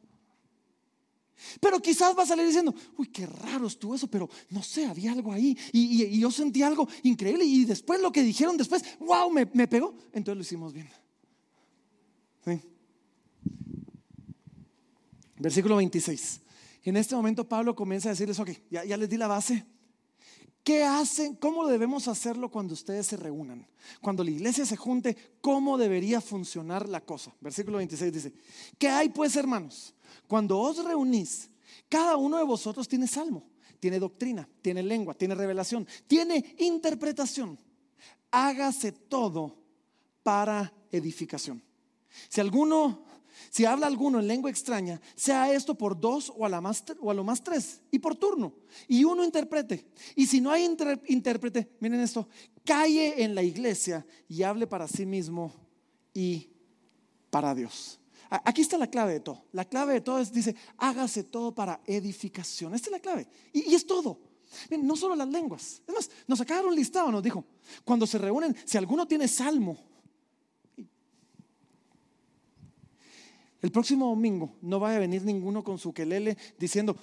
[1.59, 5.11] Pero quizás va a salir diciendo, uy, qué raro estuvo eso, pero no sé, había
[5.11, 5.57] algo ahí.
[5.71, 7.43] Y, yo sentí algo increíble.
[7.43, 9.95] Y después lo que dijeron después, wow, me, pegó.
[10.13, 10.89] Entonces lo hicimos bien.
[12.45, 12.61] Sí.
[15.39, 16.41] Versículo 26.
[16.83, 19.65] En este momento Pablo comienza a decirles, ok, ya les di la base.
[20.63, 21.35] ¿Qué hacen?
[21.35, 23.67] ¿Cómo debemos hacerlo cuando ustedes se reúnan?
[24.01, 27.35] Cuando la iglesia se junte, ¿cómo debería funcionar la cosa?
[27.41, 28.33] Versículo 26 dice,
[28.77, 29.93] ¿qué hay pues hermanos?
[30.25, 31.49] Cuando os reunís,
[31.89, 33.43] cada uno de vosotros tiene salmo,
[33.79, 37.59] tiene doctrina, tiene lengua, tiene revelación, tiene interpretación.
[38.31, 39.57] Hágase todo
[40.23, 41.61] para edificación.
[42.29, 43.03] Si alguno,
[43.49, 47.81] si habla alguno en lengua extraña, sea esto por dos o a, lo más tres,
[47.91, 48.53] y por turno,
[48.87, 49.85] y uno interprete.
[50.15, 50.65] Y si no hay
[51.07, 52.27] intérprete, miren esto,
[52.65, 55.53] calle en la iglesia y hable para sí mismo
[56.13, 56.49] y
[57.29, 57.99] para Dios.
[58.29, 59.45] Aquí está la clave de todo.
[59.51, 62.73] La clave de todo es, dice, hágase todo para edificación.
[62.73, 63.27] Esta es la clave.
[63.51, 64.19] Y, es todo.
[64.81, 65.81] No solo las lenguas.
[65.87, 67.45] Es más, nos sacaron un listado, nos dijo,
[67.83, 69.77] cuando se reúnen, si alguno tiene salmo,
[73.63, 76.97] El próximo domingo no vaya a venir ninguno con su quelele diciendo,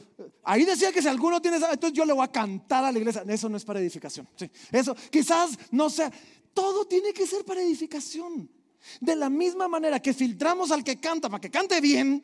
[0.44, 3.24] ahí decía que si alguno tiene, entonces yo le voy a cantar a la iglesia.
[3.26, 4.28] Eso no es para edificación.
[4.36, 6.12] Sí, eso quizás no sea.
[6.52, 8.48] Todo tiene que ser para edificación.
[9.00, 12.22] De la misma manera que filtramos al que canta para que cante bien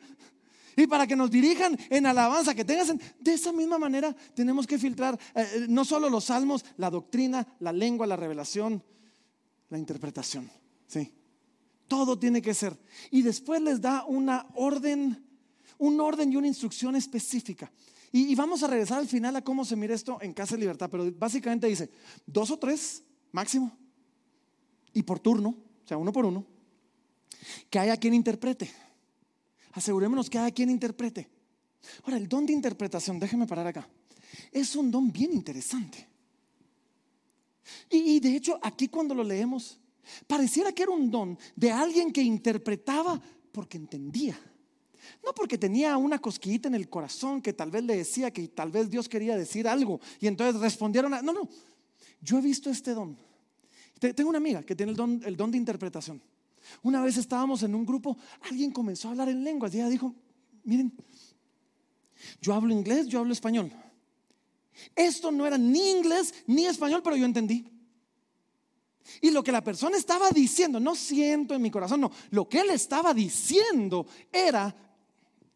[0.75, 4.67] y para que nos dirijan en alabanza, que tengas, en- de esa misma manera tenemos
[4.67, 8.83] que filtrar eh, eh, no solo los salmos, la doctrina, la lengua, la revelación,
[9.69, 10.47] la interpretación.
[10.85, 11.11] Sí.
[11.87, 12.77] Todo tiene que ser.
[13.11, 15.23] Y después les da una orden,
[15.77, 17.71] un orden y una instrucción específica.
[18.11, 20.89] Y, vamos a regresar al final a cómo se mira esto en Casa de Libertad.
[20.89, 21.89] Pero básicamente dice,
[22.25, 23.71] dos o tres máximo.
[24.93, 26.45] Y por turno, o sea, uno por uno.
[27.69, 28.71] Que haya quien interprete.
[29.73, 31.29] Asegurémonos que haya quien interprete.
[32.03, 33.87] Ahora, el don de interpretación, déjeme parar acá.
[34.51, 36.07] Es un don bien interesante.
[37.89, 39.79] Y de hecho, aquí cuando lo leemos,
[40.27, 44.39] pareciera que era un don de alguien que interpretaba porque entendía.
[45.23, 48.71] No porque tenía una cosquillita en el corazón que tal vez le decía que tal
[48.71, 51.11] vez Dios quería decir algo y entonces respondieron.
[51.11, 51.49] No, no,
[52.21, 53.17] yo he visto este don.
[53.99, 56.21] Te- Tengo una amiga que tiene el don, el don de interpretación.
[56.83, 58.17] Una vez estábamos en un grupo,
[58.49, 60.13] alguien comenzó a hablar en lenguas y ella dijo,
[60.65, 60.91] miren,
[62.41, 63.71] yo hablo inglés, yo hablo español.
[64.95, 67.65] Esto no era ni inglés ni español, pero yo entendí.
[69.21, 72.59] Y lo que la persona estaba diciendo, no siento en mi corazón, no, lo que
[72.59, 74.75] él estaba diciendo era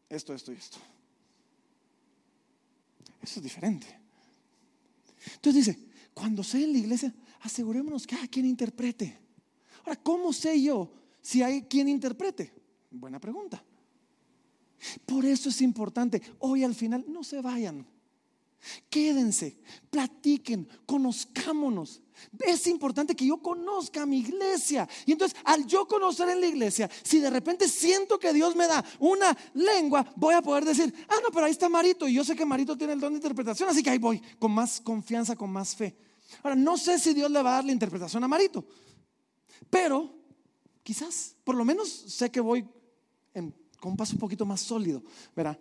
[0.10, 0.78] esto, esto y esto.
[3.22, 3.88] Eso es diferente.
[5.36, 5.80] Entonces dice,
[6.14, 9.18] cuando sea en la iglesia, asegurémonos que haya quien interprete.
[9.86, 12.54] Ahora, ¿cómo sé yo si hay quien interprete?
[12.90, 13.64] Buena pregunta.
[15.06, 17.86] Por eso es importante, hoy al final, no se vayan.
[18.90, 19.58] Quédense,
[19.90, 22.02] platiquen, conozcámonos.
[22.40, 24.88] Es importante que yo conozca a mi iglesia.
[25.08, 28.68] Y entonces, al yo conocer en la iglesia, si de repente siento que Dios me
[28.68, 32.08] da una lengua, voy a poder decir, ah, no, pero ahí está Marito.
[32.08, 34.52] Y yo sé que Marito tiene el don de interpretación, así que ahí voy, con
[34.52, 35.96] más confianza, con más fe.
[36.44, 38.66] Ahora, no sé si Dios le va a dar la interpretación a Marito,
[39.70, 40.14] pero
[40.84, 42.64] quizás, por lo menos sé que voy
[43.34, 45.04] en- con un paso un poquito más sólido,
[45.36, 45.60] ¿verdad?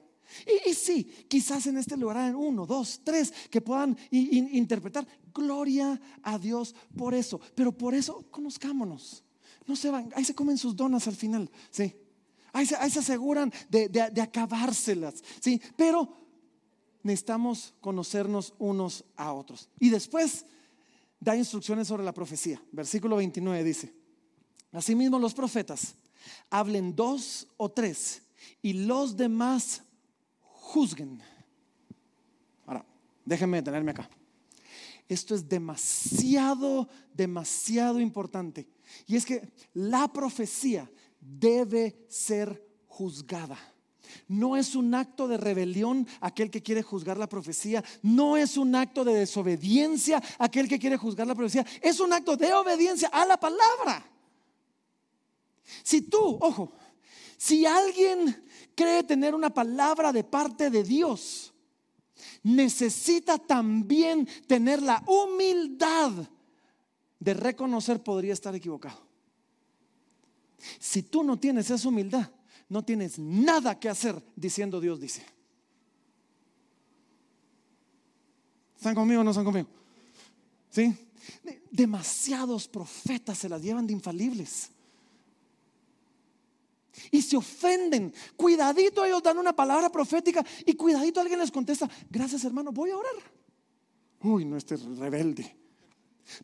[0.67, 5.07] Y, sí, quizás en este lugar hay uno, dos, tres que puedan interpretar.
[5.35, 7.41] Gloria a Dios por eso.
[7.55, 9.25] Pero por eso conozcámonos.
[9.67, 11.51] No se van, ahí se comen sus donas al final.
[11.71, 11.95] Sí.
[12.53, 15.23] Ahí se, ahí se aseguran de, de- de acabárselas.
[15.41, 15.61] Sí.
[15.77, 16.17] Pero
[17.03, 19.69] necesitamos conocernos unos a otros.
[19.79, 20.45] Y después
[21.21, 22.63] da instrucciones sobre la profecía.
[22.73, 23.95] Versículo 29 dice,
[24.73, 25.95] asimismo los profetas
[26.51, 28.23] hablen dos o tres
[28.63, 29.83] y los demás
[30.71, 31.21] juzguen.
[32.67, 32.85] Ahora,
[33.25, 34.09] déjenme detenerme acá.
[35.09, 38.69] Esto es demasiado, demasiado importante.
[39.07, 40.89] Y es que la profecía
[41.21, 43.59] debe ser juzgada.
[44.29, 47.83] No es un acto de rebelión aquel que quiere juzgar la profecía.
[48.03, 51.67] No es un acto de desobediencia aquel que quiere juzgar la profecía.
[51.83, 54.05] Es un acto de obediencia a la palabra.
[55.83, 56.73] Si tú, ojo,
[57.41, 61.55] si alguien cree tener una palabra de parte de Dios,
[62.43, 66.13] necesita también tener la humildad
[67.19, 69.01] de reconocer podría estar equivocado.
[70.79, 72.31] Si tú no tienes esa humildad,
[72.69, 75.25] no tienes nada que hacer diciendo Dios dice.
[78.77, 79.69] ¿Están conmigo o no están conmigo?
[80.69, 80.95] ¿Sí?
[81.71, 84.73] Demasiados profetas se las llevan de infalibles.
[87.11, 88.13] Y se ofenden.
[88.37, 92.97] Cuidadito ellos dan una palabra profética y cuidadito alguien les contesta, gracias hermano, voy a
[92.97, 93.15] orar.
[94.23, 95.57] Uy, no este rebelde.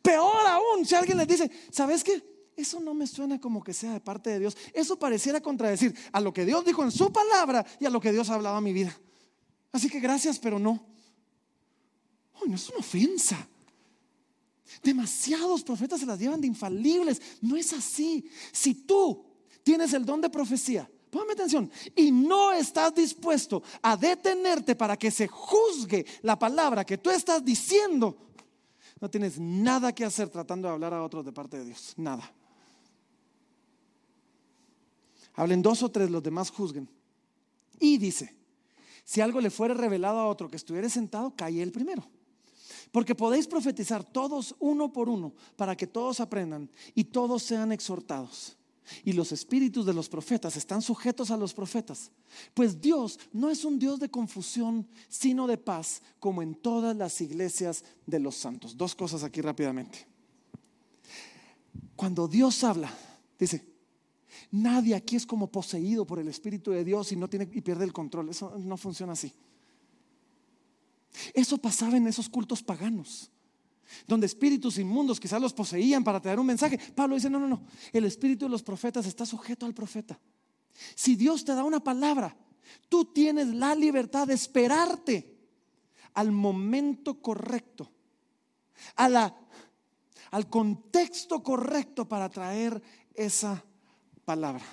[0.03, 2.23] Peor aún, si alguien les dice, ¿sabes qué?
[2.57, 4.57] Eso no me suena como que sea de parte de Dios.
[4.73, 8.13] Eso pareciera contradecir a lo que Dios dijo en su palabra y a lo que
[8.13, 8.99] Dios ha hablado a mi vida.
[9.73, 10.87] Así que gracias, pero no.
[12.41, 13.47] Uy, no es una ofensa.
[14.83, 17.21] Demasiados profetas se las llevan de infalibles.
[17.43, 18.27] No es así.
[18.53, 19.26] Si tú
[19.67, 25.11] tienes el don de profecía, póngame atención, y no estás dispuesto a detenerte para que
[25.11, 28.17] se juzgue la palabra que tú estás diciendo,
[29.01, 31.95] no tienes nada que hacer tratando de hablar a otros de parte de Dios.
[31.97, 32.33] Nada.
[35.35, 36.89] Hablen dos o tres, los demás juzguen.
[37.81, 38.37] Y dice,
[39.03, 42.09] si algo le fuera revelado a otro que estuviera sentado, calle el primero.
[42.93, 48.57] Porque podéis profetizar todos uno por uno para que todos aprendan y todos sean exhortados.
[49.05, 52.11] Y los espíritus de los profetas están sujetos a los profetas.
[52.55, 57.21] Pues Dios no es un Dios de confusión, sino de paz, como en todas las
[57.21, 58.77] iglesias de los santos.
[58.77, 60.07] Dos cosas aquí rápidamente.
[61.95, 62.93] Cuando Dios habla,
[63.39, 63.67] dice,
[64.51, 67.85] nadie aquí es como poseído por el Espíritu de Dios y, no tiene, y pierde
[67.85, 68.29] el control.
[68.29, 69.33] Eso no funciona así.
[71.33, 73.31] Eso pasaba en esos cultos paganos,
[74.07, 76.79] donde espíritus inmundos quizás los poseían para traer un mensaje.
[76.95, 80.19] Pablo dice, no, no, no, el espíritu de los profetas está sujeto al profeta.
[80.95, 82.37] Si Dios te da una palabra,
[82.89, 85.37] tú tienes la libertad de esperarte
[86.15, 87.91] al momento correcto,
[88.97, 89.37] a la,
[90.31, 92.83] al contexto correcto para traer
[93.15, 93.63] esa
[94.25, 94.65] palabra.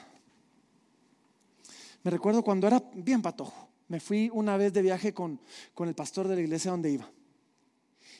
[2.04, 3.70] Me recuerdo cuando era bien patojo.
[3.88, 5.40] Me fui una vez de viaje con,
[5.74, 7.10] con el pastor de la iglesia donde iba.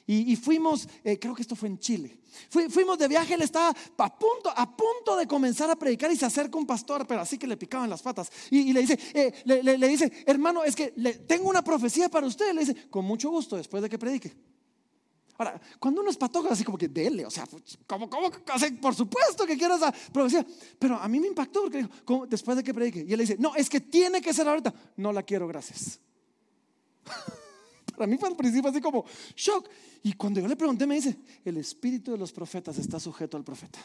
[0.06, 2.20] Y, fuimos, eh, creo que esto fue en Chile.
[2.50, 6.18] Fui- fuimos de viaje, él estaba a punto, a punto de comenzar a predicar y
[6.18, 8.30] se acerca un pastor, pero así que le picaban las patas.
[8.52, 12.54] Y, le dice, eh, le, dice, hermano, es que le, tengo una profecía para usted.
[12.54, 14.36] Le dice, con mucho gusto, después de que predique.
[15.38, 17.48] Ahora, cuando uno es patojo, así como que dele, o sea,
[17.88, 20.46] como, como, o sea, por supuesto que quiero esa profecía.
[20.78, 23.00] Pero a mí me impactó porque dijo, después de que predique.
[23.08, 24.74] Y él le dice, no, es que tiene que ser ahorita.
[24.98, 26.00] No la quiero, gracias.
[27.96, 29.70] Para mí fue al principio así como shock.
[30.04, 33.44] Y cuando yo le pregunté, me dice, el espíritu de los profetas está sujeto al
[33.44, 33.80] profeta.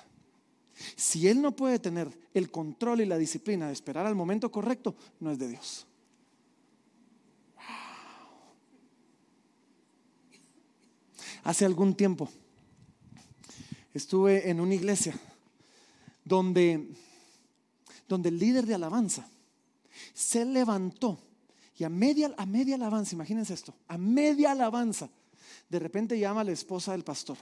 [0.97, 4.95] Si él no puede tener el control y la disciplina de esperar al momento correcto,
[5.21, 5.87] no es de Dios.
[11.45, 12.29] Hace algún tiempo
[13.95, 15.19] estuve en una iglesia
[16.25, 16.89] donde,
[18.09, 19.29] donde el líder de alabanza
[20.13, 21.19] se levantó
[21.79, 25.09] y a media, a media alabanza, imagínense esto, a media alabanza,
[25.69, 27.39] de repente llama a la esposa del pastor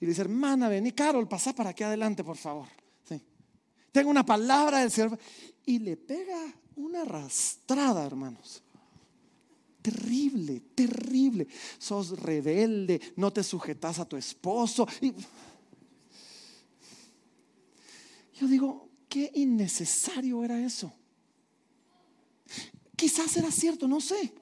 [0.00, 2.66] y le dice, hermana, vení, Carol, pasa para aquí adelante, por favor.
[3.08, 3.20] Sí.
[3.92, 5.18] Tengo una palabra del Señor.
[5.64, 6.38] Y le pega
[6.76, 8.62] una arrastrada, hermanos.
[9.80, 11.46] Terrible, terrible.
[11.78, 14.86] Sos rebelde, no te sujetas a tu esposo.
[18.34, 20.92] Yo digo, qué innecesario era eso.
[22.96, 24.32] Quizás era cierto, no sé,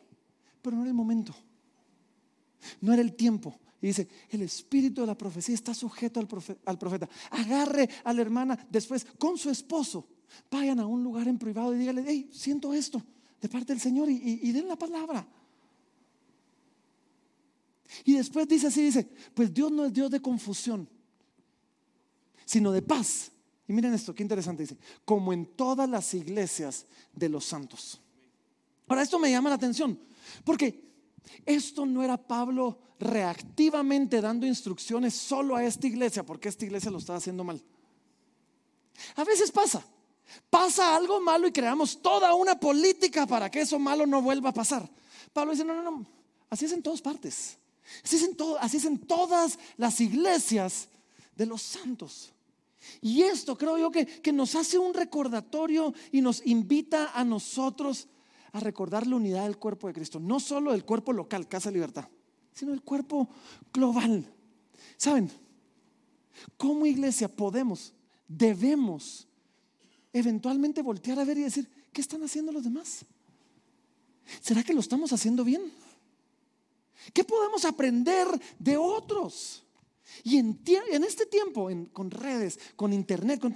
[0.63, 1.35] pero no era el momento.
[2.81, 3.59] No era el tiempo.
[3.83, 7.09] Y dice, el espíritu de la profecía está sujeto al, profe- al profeta.
[7.31, 10.09] Agarre a la hermana después con su esposo.
[10.51, 13.03] Vayan a un lugar en privado y dígale, hey, siento esto
[13.43, 15.27] de parte del Señor y, y- y den la palabra.
[18.05, 20.89] Y después dice así, dice, pues Dios no es Dios de confusión,
[22.45, 23.31] sino de paz.
[23.69, 28.01] Y miren esto, qué interesante dice, como en todas las iglesias de los santos.
[28.89, 29.99] Ahora, esto me llama la atención,
[30.45, 30.85] porque
[31.47, 36.99] esto no era Pablo reactivamente dando instrucciones solo a esta iglesia, porque esta iglesia lo
[36.99, 37.63] estaba haciendo mal.
[39.17, 39.85] A veces pasa,
[40.51, 44.55] pasa algo malo y creamos toda una política para que eso malo no vuelva a
[44.55, 44.89] pasar.
[45.33, 46.07] Pablo dice, no, no, no,
[46.51, 47.59] así es en todas partes.
[48.03, 50.89] Así es en, todo- así es en todas las iglesias
[51.37, 52.33] de los santos.
[53.01, 58.09] Y esto creo yo que, que nos hace un recordatorio y nos invita a nosotros
[58.55, 60.21] a recordar la unidad del cuerpo de Cristo.
[60.21, 62.09] No solo del cuerpo local, Casa Libertad,
[62.53, 63.29] sino el cuerpo
[63.73, 64.33] global.
[64.97, 65.29] ¿Saben?
[66.57, 67.93] Como iglesia podemos,
[68.29, 69.27] debemos
[70.13, 73.05] eventualmente voltear a ver y decir, ¿qué están haciendo los demás?
[74.41, 75.63] ¿Será que lo estamos haciendo bien?
[77.13, 78.29] ¿Qué podemos aprender
[78.61, 79.65] de otros?
[80.23, 80.61] Y en,
[80.93, 83.53] en este tiempo, en- con redes, con internet, con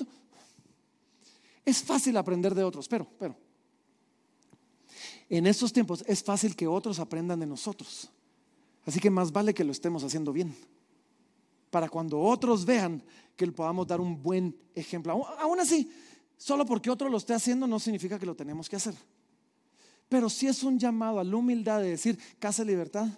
[1.64, 3.36] es fácil aprender de otros, pero, pero,
[5.28, 8.10] en estos tiempos es fácil que otros aprendan de nosotros.
[8.86, 10.54] Así que más vale que lo estemos haciendo bien.
[11.70, 13.02] Para cuando otros vean
[13.36, 15.26] que le podamos dar un buen ejemplo.
[15.38, 15.92] Aún, así,
[16.38, 18.94] solo porque otro lo esté haciendo no significa que lo tenemos que hacer.
[20.08, 23.08] Pero sí es un llamado a la humildad de decir, Casa Libertad,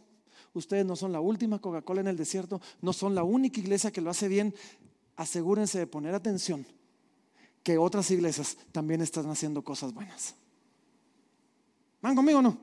[0.53, 4.01] ustedes no son la última Coca-Cola en el desierto, no son la única iglesia que
[4.01, 4.53] lo hace bien.
[5.15, 6.67] Asegúrense de poner atención
[7.63, 10.35] que otras iglesias también están haciendo cosas buenas.
[12.01, 12.59] ¿Van conmigo o no?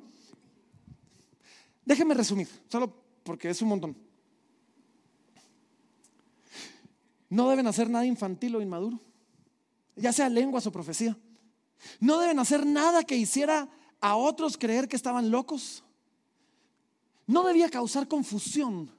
[1.86, 3.96] Déjenme resumir, solo porque es un montón.
[7.30, 9.00] No deben hacer nada infantil o inmaduro,
[9.96, 11.18] ya sea lenguas o profecía.
[12.00, 13.70] No deben hacer nada que hiciera
[14.00, 15.84] a otros creer que estaban locos.
[17.26, 18.92] No debía causar confusión.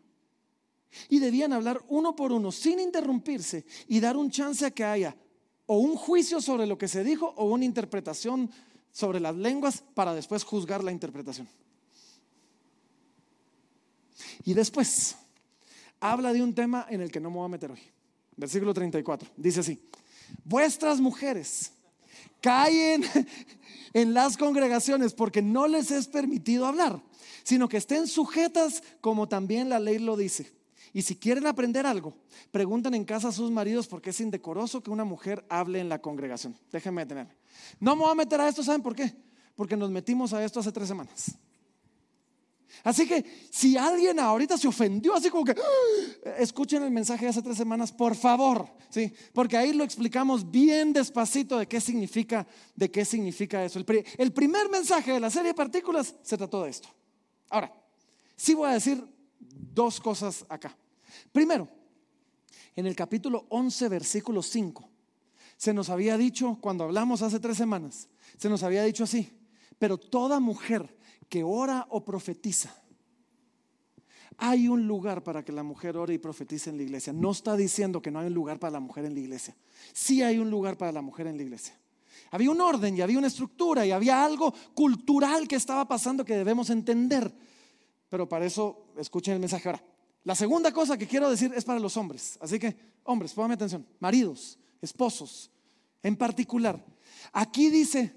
[1.09, 5.15] Y debían hablar uno por uno sin interrumpirse y dar un chance a que haya
[5.67, 8.51] o un juicio sobre lo que se dijo o una interpretación
[8.93, 11.49] sobre las lenguas para después juzgar la interpretación.
[14.45, 15.17] Y después
[16.01, 17.81] habla de un tema en el que no me voy a meter hoy.
[18.37, 19.31] Versículo 34.
[19.37, 19.81] Dice así,
[20.45, 21.73] vuestras mujeres
[22.41, 23.05] callen
[23.93, 27.03] en las congregaciones porque no les es permitido hablar,
[27.43, 30.53] sino que estén sujetas como también la ley lo dice.
[30.93, 32.15] Y si quieren aprender algo,
[32.51, 36.01] pregunten en casa a sus maridos porque es indecoroso que una mujer hable en la
[36.01, 36.57] congregación.
[36.73, 37.35] Déjenme detenerme.
[37.81, 39.15] No me voy a meter a esto, ¿saben por qué?
[39.55, 41.33] Porque nos metimos a esto hace tres semanas.
[42.85, 47.31] Así que si alguien ahorita se ofendió, así como que "Ah", escuchen el mensaje de
[47.31, 52.47] hace tres semanas, por favor, sí, porque ahí lo explicamos bien despacito de qué significa,
[52.77, 53.79] de qué significa eso.
[53.79, 56.89] El, pri- el primer mensaje de la serie de partículas se trató de esto.
[57.51, 57.73] Ahora,
[58.37, 59.03] sí voy a decir
[59.41, 60.77] dos cosas acá.
[61.33, 61.69] Primero,
[62.77, 64.88] en el capítulo 11, versículo 5,
[65.59, 69.37] se nos había dicho, cuando hablamos hace tres semanas, se nos había dicho así,
[69.79, 70.97] pero toda mujer
[71.29, 72.73] que ora o profetiza,
[74.37, 77.13] hay un lugar para que la mujer ore y profetice en la iglesia.
[77.13, 79.57] No está diciendo que no hay un lugar para la mujer en la iglesia.
[79.93, 81.77] Sí hay un lugar para la mujer en la iglesia.
[82.31, 86.37] Había un orden y había una estructura y había algo cultural que estaba pasando que
[86.37, 87.35] debemos entender.
[88.09, 89.83] Pero para eso, escuchen el mensaje ahora.
[90.23, 92.39] La segunda cosa que quiero decir es para los hombres.
[92.41, 93.85] Así que, hombres, pónganme atención.
[93.99, 95.51] Maridos, esposos,
[96.03, 96.85] en particular.
[97.33, 98.15] Aquí dice,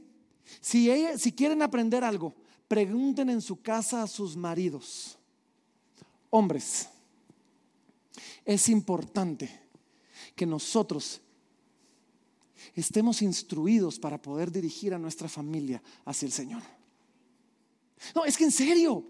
[0.59, 2.35] si, ella- si quieren aprender algo,
[2.67, 5.17] pregunten en su casa a sus maridos.
[6.29, 6.87] Hombres,
[8.45, 9.61] es importante
[10.35, 11.21] que nosotros
[12.75, 16.61] estemos instruidos para poder dirigir a nuestra familia hacia el Señor.
[18.15, 19.05] No, es que en serio,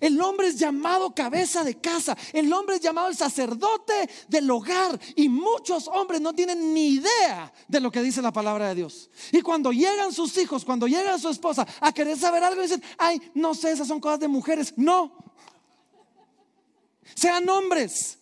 [0.00, 4.98] el hombre es llamado cabeza de casa, el hombre es llamado el sacerdote del hogar.
[5.16, 9.10] Y muchos hombres no tienen ni idea de lo que dice la palabra de Dios.
[9.32, 13.20] Y cuando llegan sus hijos, cuando llega su esposa a querer saber algo, dicen, ay,
[13.34, 14.74] no sé, esas son cosas de mujeres.
[14.76, 15.12] No,
[17.14, 18.18] sean hombres.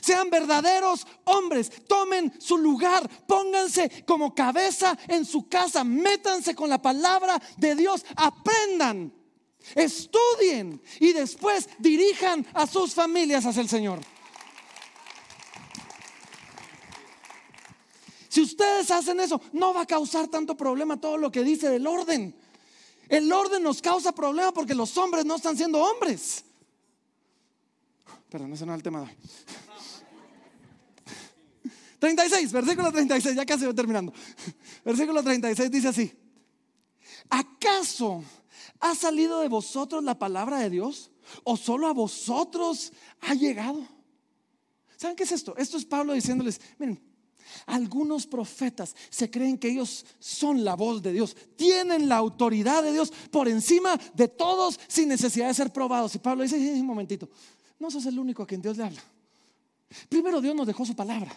[0.00, 6.80] Sean verdaderos hombres, tomen su lugar, pónganse como cabeza en su casa, métanse con la
[6.80, 9.12] palabra de Dios, aprendan,
[9.74, 14.00] estudien y después dirijan a sus familias hacia el Señor.
[18.28, 21.86] Si ustedes hacen eso, no va a causar tanto problema todo lo que dice del
[21.86, 22.34] orden.
[23.08, 26.42] El orden nos causa problema porque los hombres no están siendo hombres.
[28.30, 29.16] Perdón, ese no es el tema de hoy.
[31.98, 34.14] 36, versículo 36, ya casi voy terminando.
[34.82, 36.12] Versículo 36 dice así:
[37.28, 38.24] ¿Acaso
[38.82, 41.12] ¿Ha salido de vosotros la palabra de Dios?
[41.44, 43.86] ¿O solo a vosotros ha llegado?
[44.96, 45.56] ¿Saben qué es esto?
[45.56, 47.00] Esto es Pablo diciéndoles, miren,
[47.66, 52.92] algunos profetas se creen que ellos son la voz de Dios, tienen la autoridad de
[52.92, 56.16] Dios por encima de todos sin necesidad de ser probados.
[56.16, 57.30] Y Pablo dice, "Eh, un momentito,
[57.78, 59.02] no sos el único a quien Dios le habla.
[60.08, 61.32] Primero Dios nos dejó su palabra.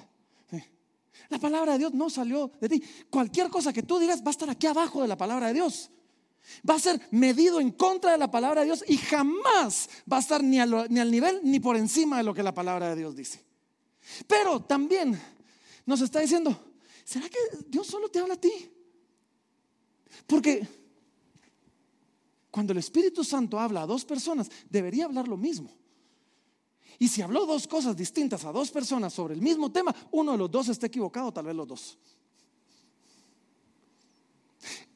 [1.30, 2.84] La palabra de Dios no salió de ti.
[3.10, 5.91] Cualquier cosa que tú digas va a estar aquí abajo de la palabra de Dios.
[6.70, 10.20] Va a ser medido en contra de la palabra de Dios y jamás va a
[10.20, 12.89] estar ni, a lo- ni al nivel ni por encima de lo que la palabra
[12.89, 13.43] de Dios dice.
[14.28, 15.20] Pero también
[15.86, 16.58] nos está diciendo,
[17.04, 17.38] ¿será que
[17.68, 18.52] Dios solo te habla a ti?
[20.28, 20.68] Porque
[22.52, 25.70] cuando el Espíritu Santo habla a dos personas, debería hablar lo mismo.
[26.98, 30.38] Y si habló dos cosas distintas a dos personas sobre el mismo tema, uno de
[30.38, 31.98] los dos está equivocado, tal vez los dos.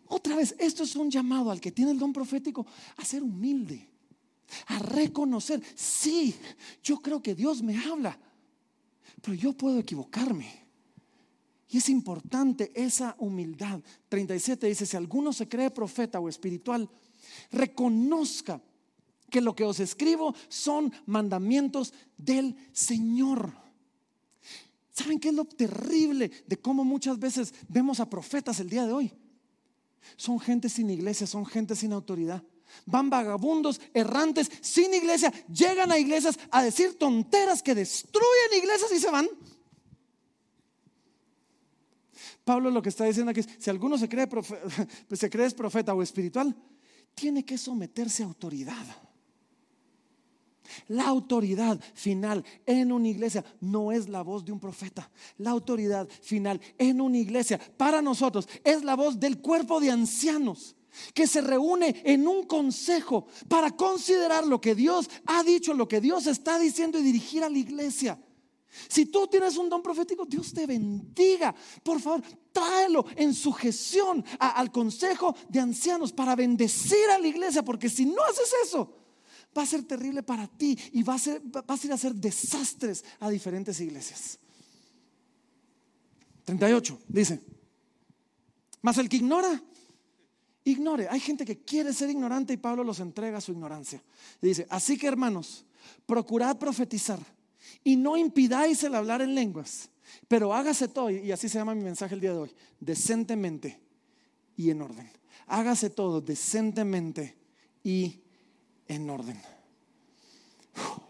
[0.10, 2.66] Otra vez, esto es un llamado al que tiene el don profético
[2.97, 3.88] a ser humilde,
[4.66, 6.34] a reconocer, sí,
[6.84, 8.20] yo creo que Dios me habla,
[9.22, 10.68] pero yo puedo equivocarme.
[11.70, 13.82] Y es importante esa humildad.
[14.10, 16.89] 37 dice, si alguno se cree profeta o espiritual,
[17.51, 18.60] reconozca
[19.30, 23.53] que lo que os escribo son mandamientos del Señor.
[24.91, 28.93] ¿Saben qué es lo terrible de cómo muchas veces vemos a profetas el día de
[28.93, 29.14] hoy?
[30.16, 32.43] Son gente sin iglesia, son gente sin autoridad.
[32.86, 39.00] Van vagabundos, errantes, sin iglesia, llegan a iglesias a decir tonteras que destruyen iglesias y
[39.00, 39.28] se van.
[42.43, 44.28] Pablo lo que está diciendo aquí es, si alguno se cree,
[45.14, 46.56] se cree profeta o espiritual,
[47.14, 48.86] tiene que someterse a autoridad.
[50.88, 55.09] La autoridad final en una iglesia no es la voz de un profeta.
[55.38, 60.76] La autoridad final en una iglesia para nosotros es la voz del cuerpo de ancianos
[61.13, 66.01] que se reúne en un consejo para considerar lo que Dios ha dicho, lo que
[66.01, 68.20] Dios está diciendo y dirigir a la iglesia.
[68.88, 71.55] Si tú tienes un don profético, Dios te bendiga.
[71.84, 77.63] Por favor, tráelo en sujeción a- al consejo de ancianos para bendecir a la iglesia,
[77.63, 78.93] porque si no haces eso,
[79.58, 81.95] va a ser terrible para ti y va a ser, va- vas a ir a
[81.95, 84.38] hacer desastres a diferentes iglesias.
[86.45, 87.39] 38 dice,
[88.82, 89.62] mas el que ignora,
[90.64, 91.08] ignore.
[91.10, 94.02] Hay gente que quiere ser ignorante y Pablo los entrega a su ignorancia.
[94.41, 95.66] Y dice, así que hermanos,
[96.06, 97.20] procurad profetizar
[97.84, 99.89] y no impidáis el hablar en lenguas,
[100.28, 103.80] pero hágase todo, y así se llama mi mensaje el día de hoy, decentemente
[104.58, 105.12] y en orden.
[105.45, 107.38] Hágase todo decentemente
[107.84, 108.22] y
[108.89, 109.41] en orden.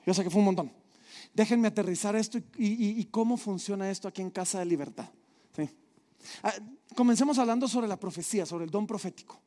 [0.06, 0.72] Yo sé que fue un montón.
[1.34, 5.10] Déjenme aterrizar esto y, cómo funciona esto aquí en Casa de Libertad.
[6.44, 6.54] Ah,
[6.96, 9.40] Comencemos hablando sobre la profecía, sobre el don profético.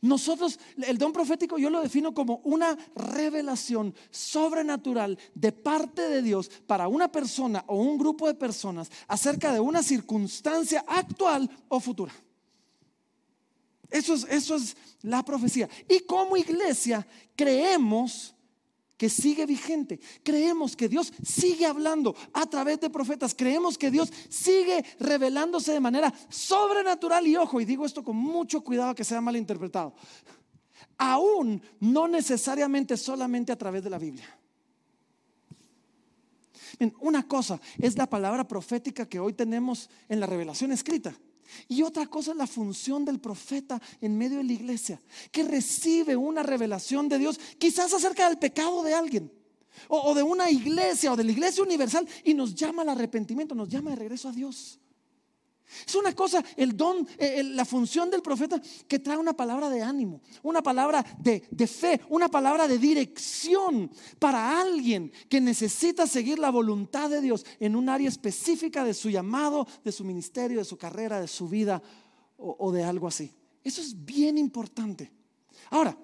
[0.00, 6.50] Nosotros, el don profético yo lo defino como una revelación sobrenatural de parte de Dios
[6.66, 12.12] para una persona o un grupo de personas acerca de una circunstancia actual o futura.
[13.90, 15.68] Eso es, eso es la profecía.
[15.88, 18.34] Y como iglesia creemos
[18.98, 20.00] que sigue vigente.
[20.24, 23.34] Creemos que Dios sigue hablando a través de profetas.
[23.34, 27.26] Creemos que Dios sigue revelándose de manera sobrenatural.
[27.26, 29.94] Y ojo, y digo esto con mucho cuidado que sea malinterpretado.
[30.98, 34.36] Aún no necesariamente solamente a través de la Biblia.
[36.78, 41.14] Bien, una cosa es la palabra profética que hoy tenemos en la revelación escrita.
[41.68, 46.16] Y otra cosa es la función del profeta en medio de la iglesia, que recibe
[46.16, 49.32] una revelación de Dios, quizás acerca del pecado de alguien,
[49.88, 53.54] o, o de una iglesia, o de la iglesia universal, y nos llama al arrepentimiento,
[53.54, 54.80] nos llama de regreso a Dios.
[55.86, 59.82] Es una cosa, el don, eh, la función del profeta que trae una palabra de
[59.82, 66.38] ánimo, una palabra de, de fe, una palabra de dirección para alguien que necesita seguir
[66.38, 70.64] la voluntad de Dios en un área específica de su llamado, de su ministerio, de
[70.64, 71.82] su carrera, de su vida
[72.38, 73.34] o, o de algo así.
[73.62, 75.12] Eso es bien importante.
[75.70, 75.96] Ahora,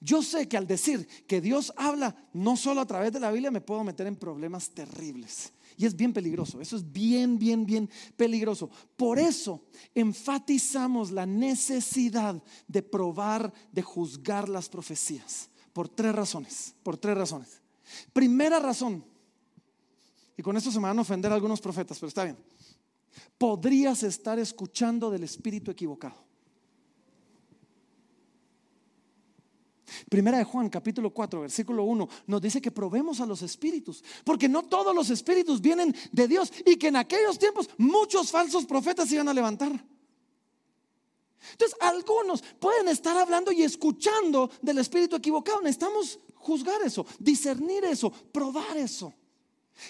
[0.00, 3.50] yo sé que al decir que Dios habla no solo a través de la Biblia
[3.50, 5.52] me puedo meter en problemas terribles.
[5.76, 8.70] Y es bien peligroso, eso es bien, bien, bien peligroso.
[8.96, 9.64] Por eso
[9.94, 15.48] enfatizamos la necesidad de probar, de juzgar las profecías.
[15.72, 17.60] Por tres razones, por tres razones.
[18.12, 19.04] Primera razón,
[20.36, 22.38] y con esto se me van a ofender algunos profetas, pero está bien.
[23.36, 26.29] Podrías estar escuchando del espíritu equivocado.
[30.08, 34.48] Primera de Juan, capítulo 4, versículo 1, nos dice que probemos a los espíritus, porque
[34.48, 39.08] no todos los espíritus vienen de Dios y que en aquellos tiempos muchos falsos profetas
[39.08, 39.72] se iban a levantar.
[41.52, 45.60] Entonces, algunos pueden estar hablando y escuchando del espíritu equivocado.
[45.62, 49.12] Necesitamos juzgar eso, discernir eso, probar eso.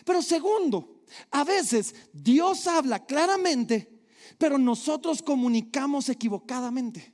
[0.05, 4.01] Pero segundo, a veces Dios habla claramente,
[4.39, 7.13] pero nosotros comunicamos equivocadamente.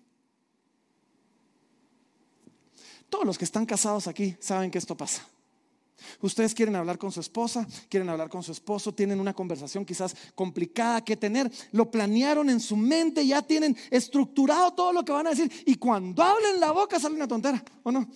[3.08, 5.26] Todos los que están casados aquí saben que esto pasa.
[6.20, 10.14] Ustedes quieren hablar con su esposa, quieren hablar con su esposo, tienen una conversación quizás
[10.34, 15.26] complicada que tener, lo planearon en su mente, ya tienen estructurado todo lo que van
[15.26, 18.06] a decir y cuando hablen la boca sale una tontera, ¿o no?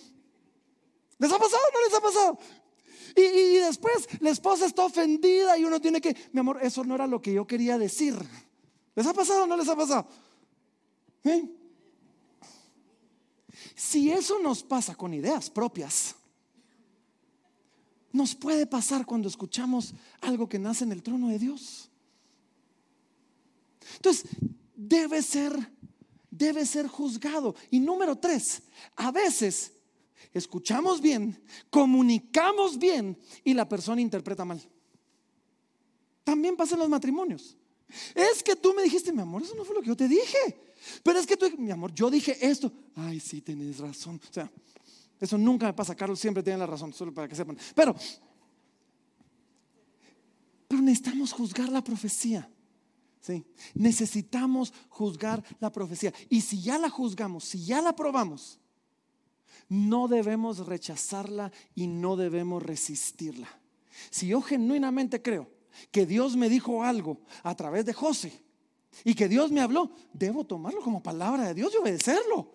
[1.17, 2.39] ¿Les ha pasado o no les ha pasado?
[3.15, 6.95] Y, y después la esposa está ofendida y uno tiene que, mi amor, eso no
[6.95, 8.15] era lo que yo quería decir.
[8.95, 10.07] ¿Les ha pasado o no les ha pasado?
[11.23, 11.49] ¿Eh?
[13.75, 16.15] Si eso nos pasa con ideas propias,
[18.11, 21.89] nos puede pasar cuando escuchamos algo que nace en el trono de Dios.
[23.95, 24.25] Entonces,
[24.75, 25.53] debe ser,
[26.29, 27.55] debe ser juzgado.
[27.69, 28.63] Y número tres,
[28.95, 29.73] a veces
[30.33, 34.61] escuchamos bien, comunicamos bien y la persona interpreta mal.
[36.23, 37.57] También pasa en los matrimonios.
[38.15, 40.70] Es que tú me dijiste, mi amor, eso no fue lo que yo te dije.
[41.03, 42.71] Pero es que tú, mi amor, yo dije esto.
[42.95, 44.19] Ay, sí, tenés razón.
[44.29, 44.51] O sea,
[45.19, 45.95] eso nunca me pasa.
[45.95, 47.57] Carlos siempre tiene la razón, solo para que sepan.
[47.75, 47.95] Pero,
[50.67, 52.49] pero necesitamos juzgar la profecía.
[53.19, 53.45] ¿sí?
[53.75, 56.13] Necesitamos juzgar la profecía.
[56.29, 58.59] Y si ya la juzgamos, si ya la probamos,
[59.69, 63.47] no debemos rechazarla y no debemos resistirla.
[64.09, 65.49] Si yo genuinamente creo
[65.91, 68.43] que Dios me dijo algo a través de José
[69.03, 72.51] y que Dios me habló, debo tomarlo como palabra de Dios y obedecerlo.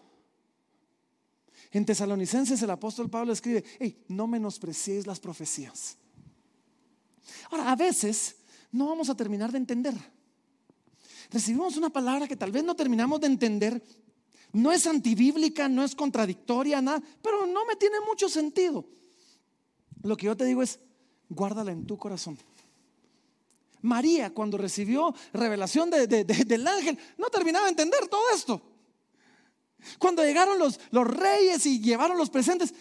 [1.72, 5.96] En Tesalonicenses el apóstol Pablo escribe, hey, no menospreciéis las profecías.
[7.50, 8.36] Ahora, a veces
[8.70, 9.94] no vamos a terminar de entender.
[11.30, 13.82] Recibimos una palabra que tal vez no terminamos de entender.
[14.52, 18.86] No es antibíblica, no es contradictoria, nada, pero no me tiene mucho sentido.
[20.02, 20.78] Lo que yo te digo es,
[21.28, 22.38] guárdala en tu corazón.
[23.86, 28.60] María, cuando recibió revelación del ángel, no terminaba de entender todo esto.
[29.98, 32.74] Cuando llegaron los, los reyes y llevaron los presentes,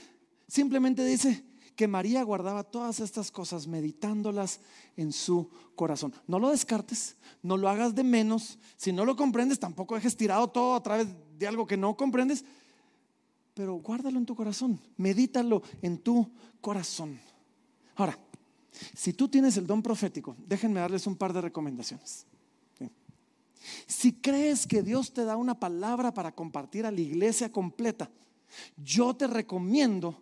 [0.48, 1.46] simplemente dice
[1.76, 4.60] que María guardaba todas estas cosas meditándolas
[4.96, 6.14] en su corazón.
[6.26, 8.58] No lo descartes, no lo hagas de menos.
[8.78, 12.46] Si no lo comprendes, tampoco dejes tirado todo a través de algo que no comprendes.
[13.54, 16.32] Pero guárdalo en tu corazón, medítalo en tu
[16.62, 17.20] corazón.
[17.96, 18.18] Ahora,
[18.94, 22.26] si tú tienes el don profético, déjenme darles un par de recomendaciones.
[23.88, 28.10] Si crees que Dios te da una palabra para compartir a la iglesia completa,
[28.78, 30.22] yo te recomiendo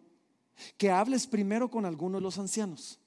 [0.78, 3.00] que hables primero con alguno de los ancianos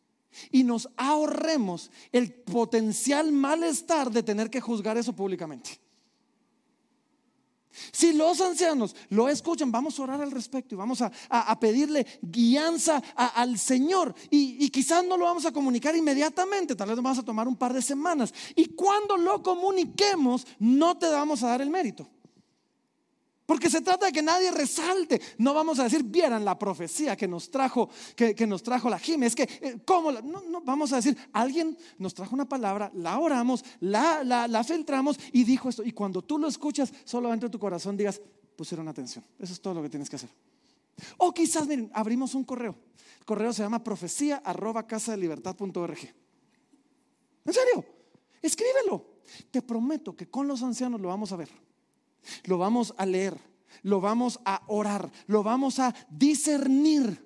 [0.50, 5.80] y nos ahorremos el potencial malestar de tener que juzgar eso públicamente.
[7.92, 11.10] Si los ancianos lo escuchan, vamos a orar al respecto y vamos a,
[11.60, 14.14] pedirle guianza al Señor.
[14.30, 17.56] Y, quizás no lo vamos a comunicar inmediatamente, tal vez nos vamos a tomar un
[17.56, 18.32] par de semanas.
[18.54, 22.08] Y cuando lo comuniquemos, no te vamos a dar el mérito.
[23.46, 25.20] Porque se trata de que nadie resalte.
[25.38, 29.26] No vamos a decir, vieran la profecía que nos trajo, que, nos trajo la Jime.
[29.26, 30.10] Es que, eh, ¿cómo?
[30.10, 34.64] No, no, vamos a decir, alguien nos trajo una palabra, la oramos, la, la, la
[34.64, 35.84] filtramos y dijo esto.
[35.84, 38.20] Y cuando tú lo escuchas, solo dentro de tu corazón digas,
[38.56, 39.24] pusieron atención.
[39.38, 40.30] Eso es todo lo que tienes que hacer.
[41.18, 42.74] O quizás, miren, abrimos un correo.
[43.20, 45.98] El correo se llama profecía arroba casa de libertad.org.
[47.44, 47.84] ¿En serio?
[48.42, 49.04] Escríbelo.
[49.52, 51.65] Te prometo que con los ancianos lo vamos a ver
[52.44, 53.38] lo vamos a leer,
[53.82, 57.24] lo vamos a orar, lo vamos a discernir.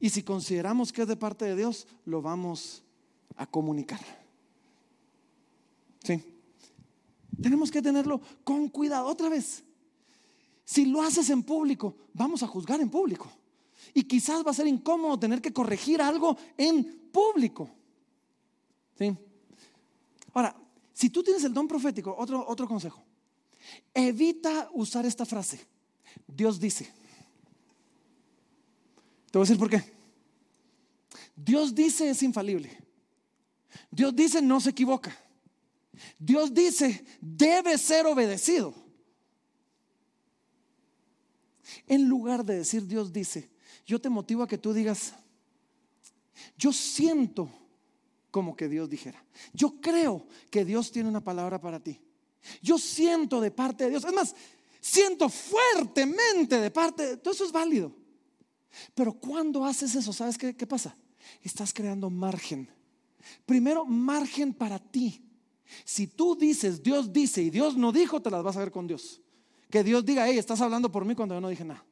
[0.00, 2.82] Y si consideramos que es de parte de Dios, lo vamos
[3.36, 4.00] a comunicar.
[6.02, 6.22] Sí.
[7.40, 9.06] Tenemos que tenerlo con cuidado.
[9.06, 9.64] Otra vez,
[10.64, 13.30] si lo haces en público, vamos a juzgar en público.
[13.92, 17.70] Y quizás va a ser incómodo tener que corregir algo en público.
[18.98, 19.16] ¿Sí?
[20.32, 20.54] Ahora,
[20.92, 23.02] si tú tienes el don profético, otro, otro consejo.
[23.92, 25.60] Evita usar esta frase.
[26.26, 26.84] Dios dice.
[29.30, 29.82] Te voy a decir por qué.
[31.34, 32.70] Dios dice es infalible.
[33.90, 35.16] Dios dice no se equivoca.
[36.18, 38.74] Dios dice debe ser obedecido.
[41.86, 43.50] En lugar de decir Dios dice,
[43.86, 45.14] yo te motivo a que tú digas,
[46.56, 47.50] yo siento
[48.30, 49.22] como que Dios dijera.
[49.52, 52.00] Yo creo que Dios tiene una palabra para ti.
[52.62, 54.04] Yo siento de parte de Dios.
[54.04, 54.34] Es más,
[54.80, 57.16] siento fuertemente de parte de...
[57.16, 57.94] Todo eso es válido.
[58.94, 60.96] Pero cuando haces eso, ¿sabes qué, pasa?
[61.42, 62.68] Estás creando margen.
[63.46, 65.22] Primero, margen para ti.
[65.84, 68.86] Si tú dices, Dios dice y Dios no dijo, te las vas a ver con
[68.86, 69.22] Dios.
[69.70, 71.84] Que Dios diga, hey, estás hablando por mí cuando yo no dije nada.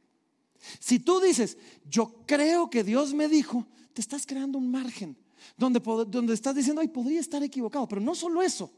[0.78, 1.56] Si tú dices,
[1.88, 5.16] yo creo que Dios me dijo, te estás creando un margen
[5.56, 7.88] donde, donde estás diciendo, ay, podría estar equivocado.
[7.88, 8.70] Pero no solo eso.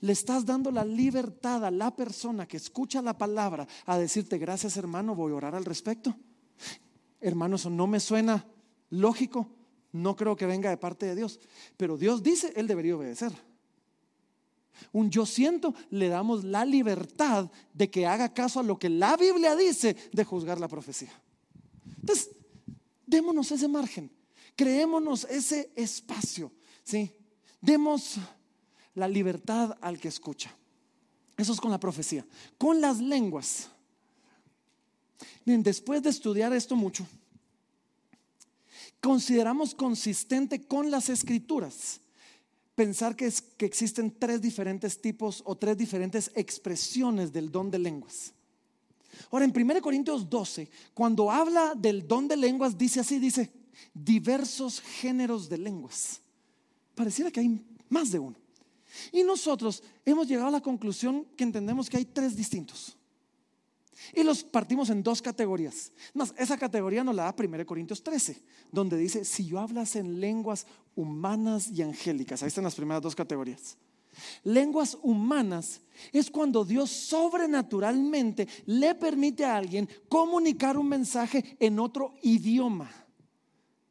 [0.00, 4.76] Le estás dando la libertad a la persona que escucha la palabra a decirte, gracias
[4.76, 6.16] hermano, voy a orar al respecto.
[7.20, 8.46] Hermano, eso no me suena
[8.90, 9.48] lógico.
[9.92, 11.40] No creo que venga de parte de Dios.
[11.76, 13.32] Pero Dios dice, Él debería obedecer.
[14.92, 19.16] Un yo siento, le damos la libertad de que haga caso a lo que la
[19.16, 21.12] Biblia dice de juzgar la profecía.
[22.00, 22.30] Entonces,
[23.06, 24.10] démonos ese margen,
[24.56, 26.52] creémonos ese espacio,
[26.82, 27.12] ¿sí?
[27.60, 28.18] Demos
[29.00, 30.54] la libertad al que escucha.
[31.36, 32.24] Eso es con la profecía.
[32.58, 33.68] Con las lenguas.
[35.44, 37.06] Después de estudiar esto mucho,
[39.00, 42.00] consideramos consistente con las escrituras
[42.74, 48.32] pensar que, que existen tres diferentes tipos o tres diferentes expresiones del don de lenguas.
[49.30, 53.50] Ahora, en 1 Corintios 12, cuando habla del don de lenguas, dice así, dice,
[53.92, 56.20] diversos géneros de lenguas.
[56.94, 58.36] Pareciera que hay más de uno.
[59.12, 62.96] Y nosotros hemos llegado a la conclusión que entendemos que hay tres distintos.
[64.14, 65.92] Y los partimos en dos categorías.
[66.14, 70.20] Más, esa categoría nos la da 1 Corintios 13, donde dice, si yo hablas en
[70.20, 70.66] lenguas
[70.96, 73.76] humanas y angélicas, ahí están las primeras dos categorías.
[74.42, 75.80] Lenguas humanas
[76.12, 82.90] es cuando Dios sobrenaturalmente le permite a alguien comunicar un mensaje en otro idioma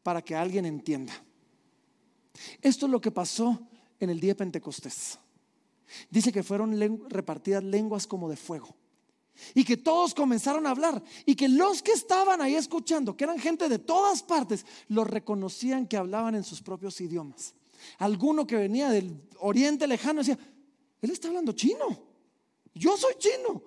[0.03, 1.13] para que alguien entienda.
[2.61, 3.68] Esto es lo que pasó
[3.99, 5.19] en el día de Pentecostés.
[6.09, 6.77] Dice que fueron
[7.09, 8.75] repartidas lenguas como de fuego.
[9.53, 11.01] Y que todos comenzaron a hablar.
[11.25, 15.87] Y que los que estaban ahí escuchando, que eran gente de todas partes, los reconocían
[15.87, 17.53] que hablaban en sus propios idiomas.
[17.97, 20.37] Alguno que venía del oriente lejano decía,
[21.01, 21.97] él está hablando chino.
[22.73, 23.63] Yo soy chino.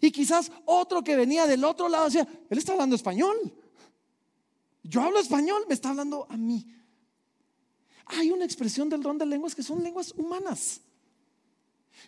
[0.00, 3.36] Y quizás otro que venía del otro lado decía, él está hablando español.
[4.84, 6.66] Yo hablo español, me está hablando a mí.
[8.18, 10.80] Hay una expresión del don de lenguas que son lenguas humanas.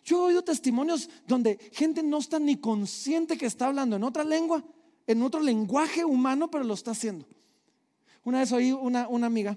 [0.04, 4.24] Yo he oído testimonios donde gente no está ni consciente que está hablando en otra
[4.24, 4.62] lengua,
[5.06, 7.26] en otro lenguaje humano, pero lo está haciendo.
[8.24, 9.56] Una vez oí una, una amiga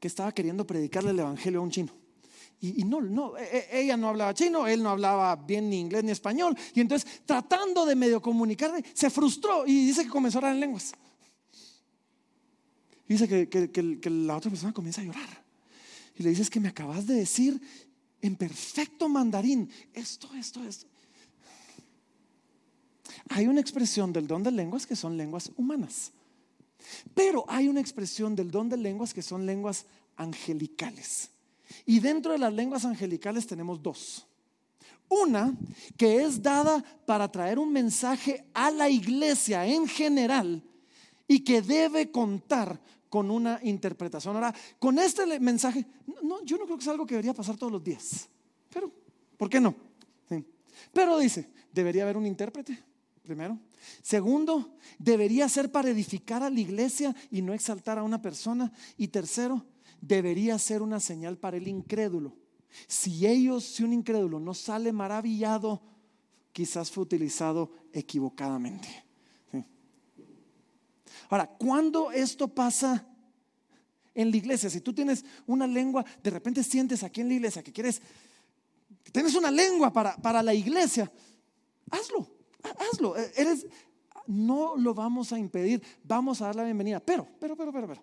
[0.00, 1.92] que estaba queriendo predicarle el evangelio a un chino.
[2.60, 6.02] Y, no, no, e- e- ella no hablaba chino, él no hablaba bien ni inglés
[6.02, 6.56] ni español.
[6.74, 10.60] Y entonces, tratando de medio comunicarle, se frustró y dice que comenzó a hablar en
[10.60, 10.92] lenguas.
[13.08, 15.44] Y dice que, que- la otra persona comienza a llorar.
[16.18, 17.60] Y le dice, es que me acabas de decir
[18.20, 20.86] en perfecto mandarín esto, esto, esto.
[23.30, 26.12] Hay una expresión del don de lenguas que son lenguas humanas.
[27.14, 29.86] Pero hay una expresión del don de lenguas que son lenguas
[30.16, 31.30] angelicales.
[31.86, 34.26] Y dentro de las lenguas angelicales tenemos dos.
[35.08, 35.54] Una
[35.96, 40.62] que es dada para traer un mensaje a la iglesia en general
[41.26, 44.36] y que debe contar con una interpretación.
[44.36, 45.86] Ahora, con este mensaje,
[46.22, 48.28] no, yo no creo que es algo que debería pasar todos los días.
[48.72, 48.92] Pero,
[49.36, 49.74] ¿por qué no?
[50.28, 50.44] Sí.
[50.92, 52.78] Pero dice, debería haber un intérprete,
[53.22, 53.58] primero.
[54.02, 58.72] Segundo, debería ser para edificar a la iglesia y no exaltar a una persona.
[58.96, 59.64] Y tercero,
[60.00, 62.36] debería ser una señal para el incrédulo.
[62.86, 65.82] Si ellos, si un incrédulo no sale maravillado,
[66.52, 69.07] quizás fue utilizado equivocadamente.
[71.28, 73.06] Ahora, cuando esto pasa
[74.14, 77.62] en la iglesia, si tú tienes una lengua, de repente sientes aquí en la iglesia
[77.62, 78.00] que quieres,
[79.12, 81.10] tienes una lengua para, para la iglesia,
[81.90, 82.26] hazlo,
[82.62, 83.16] ha- hazlo.
[83.16, 83.66] Eh, Eres,
[84.26, 87.00] no lo vamos a impedir, vamos a dar la bienvenida.
[87.00, 88.02] Pero, pero, pero, pero, pero,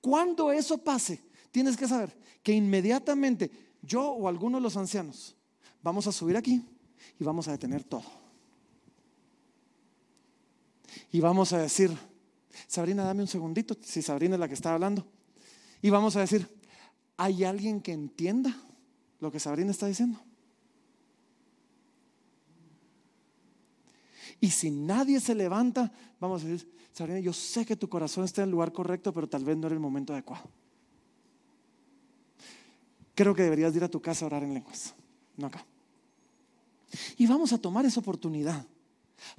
[0.00, 3.50] cuando eso pase, tienes que saber que inmediatamente
[3.82, 5.36] yo o alguno de los ancianos
[5.82, 6.62] vamos a subir aquí
[7.20, 8.04] y vamos a detener todo.
[11.12, 11.96] Y vamos a decir,
[12.66, 15.06] Sabrina, dame un segundito, si Sabrina es la que está hablando.
[15.82, 16.48] Y vamos a decir,
[17.16, 18.56] ¿hay alguien que entienda
[19.20, 20.20] lo que Sabrina está diciendo?
[24.40, 28.42] Y si nadie se levanta, vamos a decir, Sabrina, yo sé que tu corazón está
[28.42, 30.48] en el lugar correcto, pero tal vez no era el momento adecuado.
[33.14, 34.94] Creo que deberías ir a tu casa a orar en lenguas,
[35.36, 35.64] no acá.
[37.16, 38.66] Y vamos a tomar esa oportunidad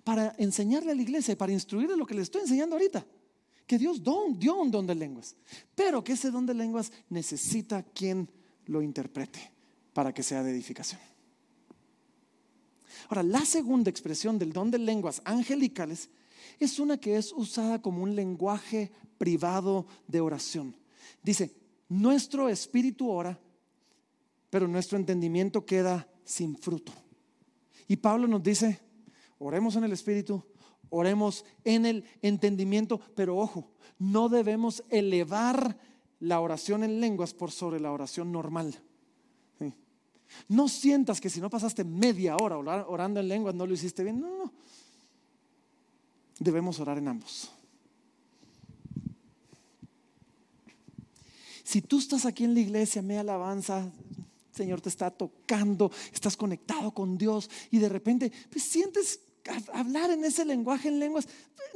[0.04, 3.06] para enseñarle a la iglesia y para instruirle lo que le estoy enseñando ahorita.
[3.66, 5.36] Que Dios don, dio un don de lenguas,
[5.76, 8.30] pero que ese don de lenguas necesita quien
[8.66, 9.52] lo interprete
[9.94, 11.02] para que sea de edificación.
[13.10, 16.10] Ahora, la segunda expresión del don de lenguas angelicales
[16.60, 20.76] es una que es usada como un lenguaje privado de oración.
[21.22, 21.54] Dice,
[21.90, 23.40] nuestro espíritu ora
[24.50, 26.92] pero nuestro entendimiento queda sin fruto.
[27.88, 28.80] Y Pablo nos dice,
[29.40, 30.44] oremos en el Espíritu,
[30.90, 35.78] oremos en el entendimiento, pero ojo, no debemos elevar
[36.20, 38.76] la oración en lenguas por sobre la oración normal.
[40.48, 44.20] No sientas que si no pasaste media hora orando en lenguas no lo hiciste bien.
[44.20, 44.54] No, no.
[46.40, 47.50] Debemos orar en ambos.
[51.64, 53.92] Si tú estás aquí en la iglesia, me alabanza,
[54.52, 59.20] Señor te está tocando, estás conectado con Dios y de repente pues, sientes
[59.74, 61.28] hablar en ese lenguaje en lenguas,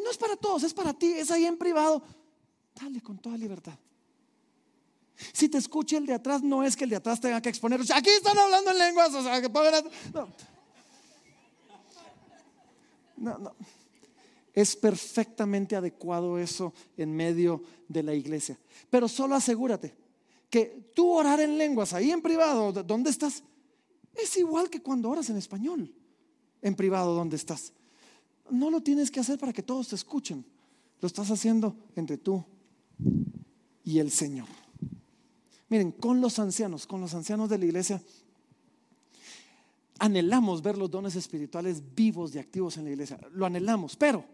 [0.03, 2.01] no es para todos, es para ti, es ahí en privado.
[2.79, 3.77] Dale con toda libertad.
[5.33, 7.79] Si te escucha el de atrás, no es que el de atrás tenga que exponer,
[7.93, 10.27] aquí están hablando en lenguas, o sea, que pongan no.
[13.17, 13.55] No, no.
[14.53, 18.57] Es perfectamente adecuado eso en medio de la iglesia.
[18.89, 19.95] Pero solo asegúrate
[20.49, 23.43] que tú orar en lenguas ahí en privado, d- donde estás,
[24.15, 25.93] es igual que cuando oras en español,
[26.61, 27.73] en privado donde estás.
[28.49, 30.45] No lo tienes que hacer para que todos te escuchen.
[30.99, 32.43] Lo estás haciendo entre tú
[33.83, 34.47] y el Señor.
[35.69, 38.01] Miren, con los ancianos, con los ancianos de la iglesia,
[39.99, 43.19] anhelamos ver los dones espirituales vivos y activos en la iglesia.
[43.33, 44.25] Lo anhelamos, pero,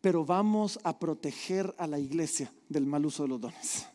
[0.00, 3.86] pero vamos a proteger a la iglesia del mal uso de los dones.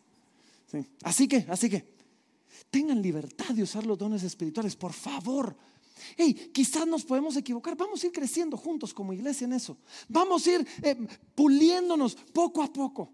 [0.72, 0.86] Sí.
[1.03, 1.93] Así que, así que,
[2.72, 5.55] tengan libertad de usar los dones espirituales, por favor.
[6.18, 7.76] Hey, quizás nos podemos equivocar.
[7.76, 9.78] Vamos a ir creciendo juntos como iglesia en eso.
[10.08, 10.96] Vamos a ir eh,
[11.34, 13.12] puliéndonos poco a poco.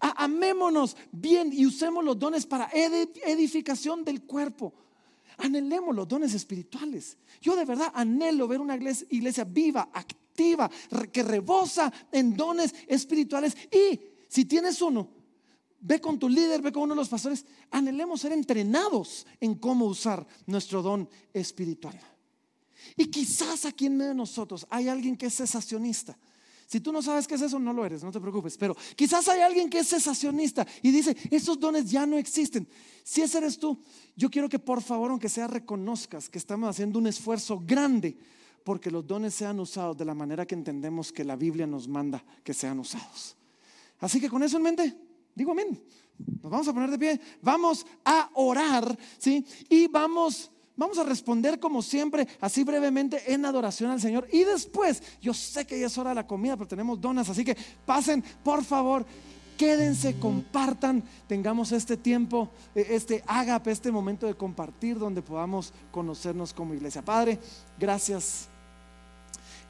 [0.00, 4.72] Amémonos bien y usemos los dones para edi- edificación del cuerpo.
[5.38, 7.16] Anhelemos los dones espirituales.
[7.40, 10.70] Yo de verdad anhelo ver una iglesia, iglesia viva, activa,
[11.10, 13.56] que rebosa en dones espirituales.
[13.72, 13.98] Y
[14.28, 15.08] si tienes uno,
[15.80, 17.44] ve con tu líder, ve con uno de los pastores.
[17.70, 21.98] Anhelemos ser entrenados en cómo usar nuestro don espiritual.
[22.96, 26.16] Y quizás aquí en medio de nosotros hay alguien que es cesacionista.
[26.66, 28.56] Si tú no sabes qué es eso, no lo eres, no te preocupes.
[28.56, 32.68] Pero quizás hay alguien que es cesacionista y dice, esos dones ya no existen.
[33.02, 33.76] Si ese eres tú,
[34.14, 38.16] yo quiero que por favor, aunque sea, reconozcas que estamos haciendo un esfuerzo grande
[38.62, 42.24] porque los dones sean usados de la manera que entendemos que la Biblia nos manda
[42.44, 43.36] que sean usados.
[43.98, 44.96] Así que con eso en mente,
[45.34, 45.80] digo amén.
[46.42, 49.44] Nos vamos a poner de pie, vamos a orar, ¿sí?
[49.68, 54.28] Y vamos, vamos a responder como siempre, así brevemente en adoración al Señor.
[54.30, 57.44] Y después, yo sé que ya es hora de la comida, pero tenemos donas, así
[57.44, 57.56] que
[57.86, 59.06] pasen, por favor.
[59.56, 66.54] Quédense, compartan, tengamos este tiempo, eh, este ágape, este momento de compartir donde podamos conocernos
[66.54, 67.02] como iglesia.
[67.02, 67.38] Padre,
[67.78, 68.48] gracias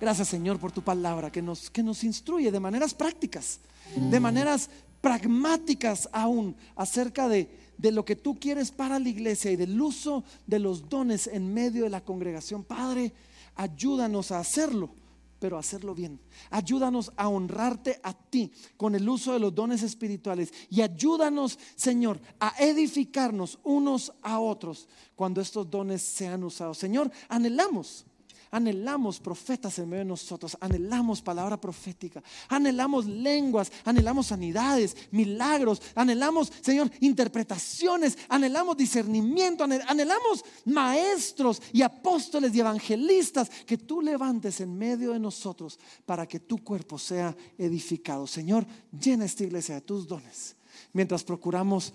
[0.01, 3.61] Gracias Señor por tu palabra que nos, que nos instruye de maneras prácticas,
[3.95, 4.71] de maneras
[5.01, 7.49] pragmáticas aún acerca de,
[7.79, 11.53] de lo que tú quieres para la iglesia y del uso de los dones en
[11.53, 12.65] medio de la congregación.
[12.65, 13.13] Padre,
[13.57, 14.91] ayúdanos a hacerlo,
[15.39, 16.21] pero a hacerlo bien.
[16.51, 22.21] Ayúdanos a honrarte a ti con el uso de los dones espirituales y ayúdanos, Señor,
[22.39, 24.87] a edificarnos unos a otros
[25.17, 26.77] cuando estos dones sean usados.
[26.77, 28.05] Señor, anhelamos
[28.53, 36.53] Anhelamos profetas en medio de nosotros, anhelamos palabra profética, anhelamos lenguas, anhelamos sanidades, milagros, anhelamos,
[36.61, 44.77] Señor, interpretaciones, anhelamos discernimiento, anhel- anhelamos maestros y apóstoles y evangelistas que tú levantes en
[44.77, 48.27] medio de nosotros para que tu cuerpo sea edificado.
[48.27, 50.57] Señor, llena esta iglesia de tus dones
[50.93, 51.93] mientras procuramos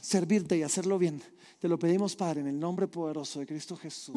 [0.00, 1.22] servirte y hacerlo bien.
[1.60, 4.16] Te lo pedimos, Padre, en el nombre poderoso de Cristo Jesús.